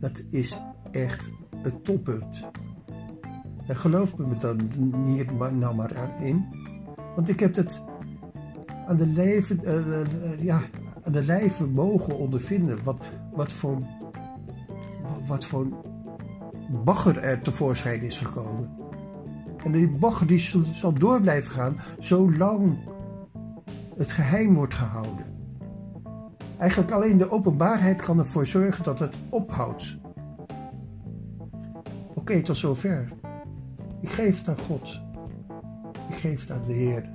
[0.01, 0.61] dat is
[0.91, 2.47] echt het toppunt.
[3.66, 4.70] En geloof me dan
[5.05, 6.47] hier nou maar in,
[7.14, 7.83] want ik heb het
[8.87, 10.61] aan de leven, uh, uh, ja,
[11.03, 12.79] aan de lijve mogen ondervinden.
[12.85, 13.79] Wat, wat voor,
[15.27, 15.66] wat voor
[16.85, 18.70] bagger er tevoorschijn is gekomen.
[19.64, 20.39] En die bagger die
[20.72, 22.77] zal door blijven gaan zolang
[23.97, 25.36] het geheim wordt gehouden.
[26.59, 29.96] Eigenlijk alleen de openbaarheid kan ervoor zorgen dat het ophoudt.
[32.14, 33.09] Oké, tot zover.
[34.00, 35.00] Ik geef het aan God.
[36.09, 37.09] Ik geef het aan de Heer.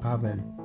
[0.00, 0.57] Amen.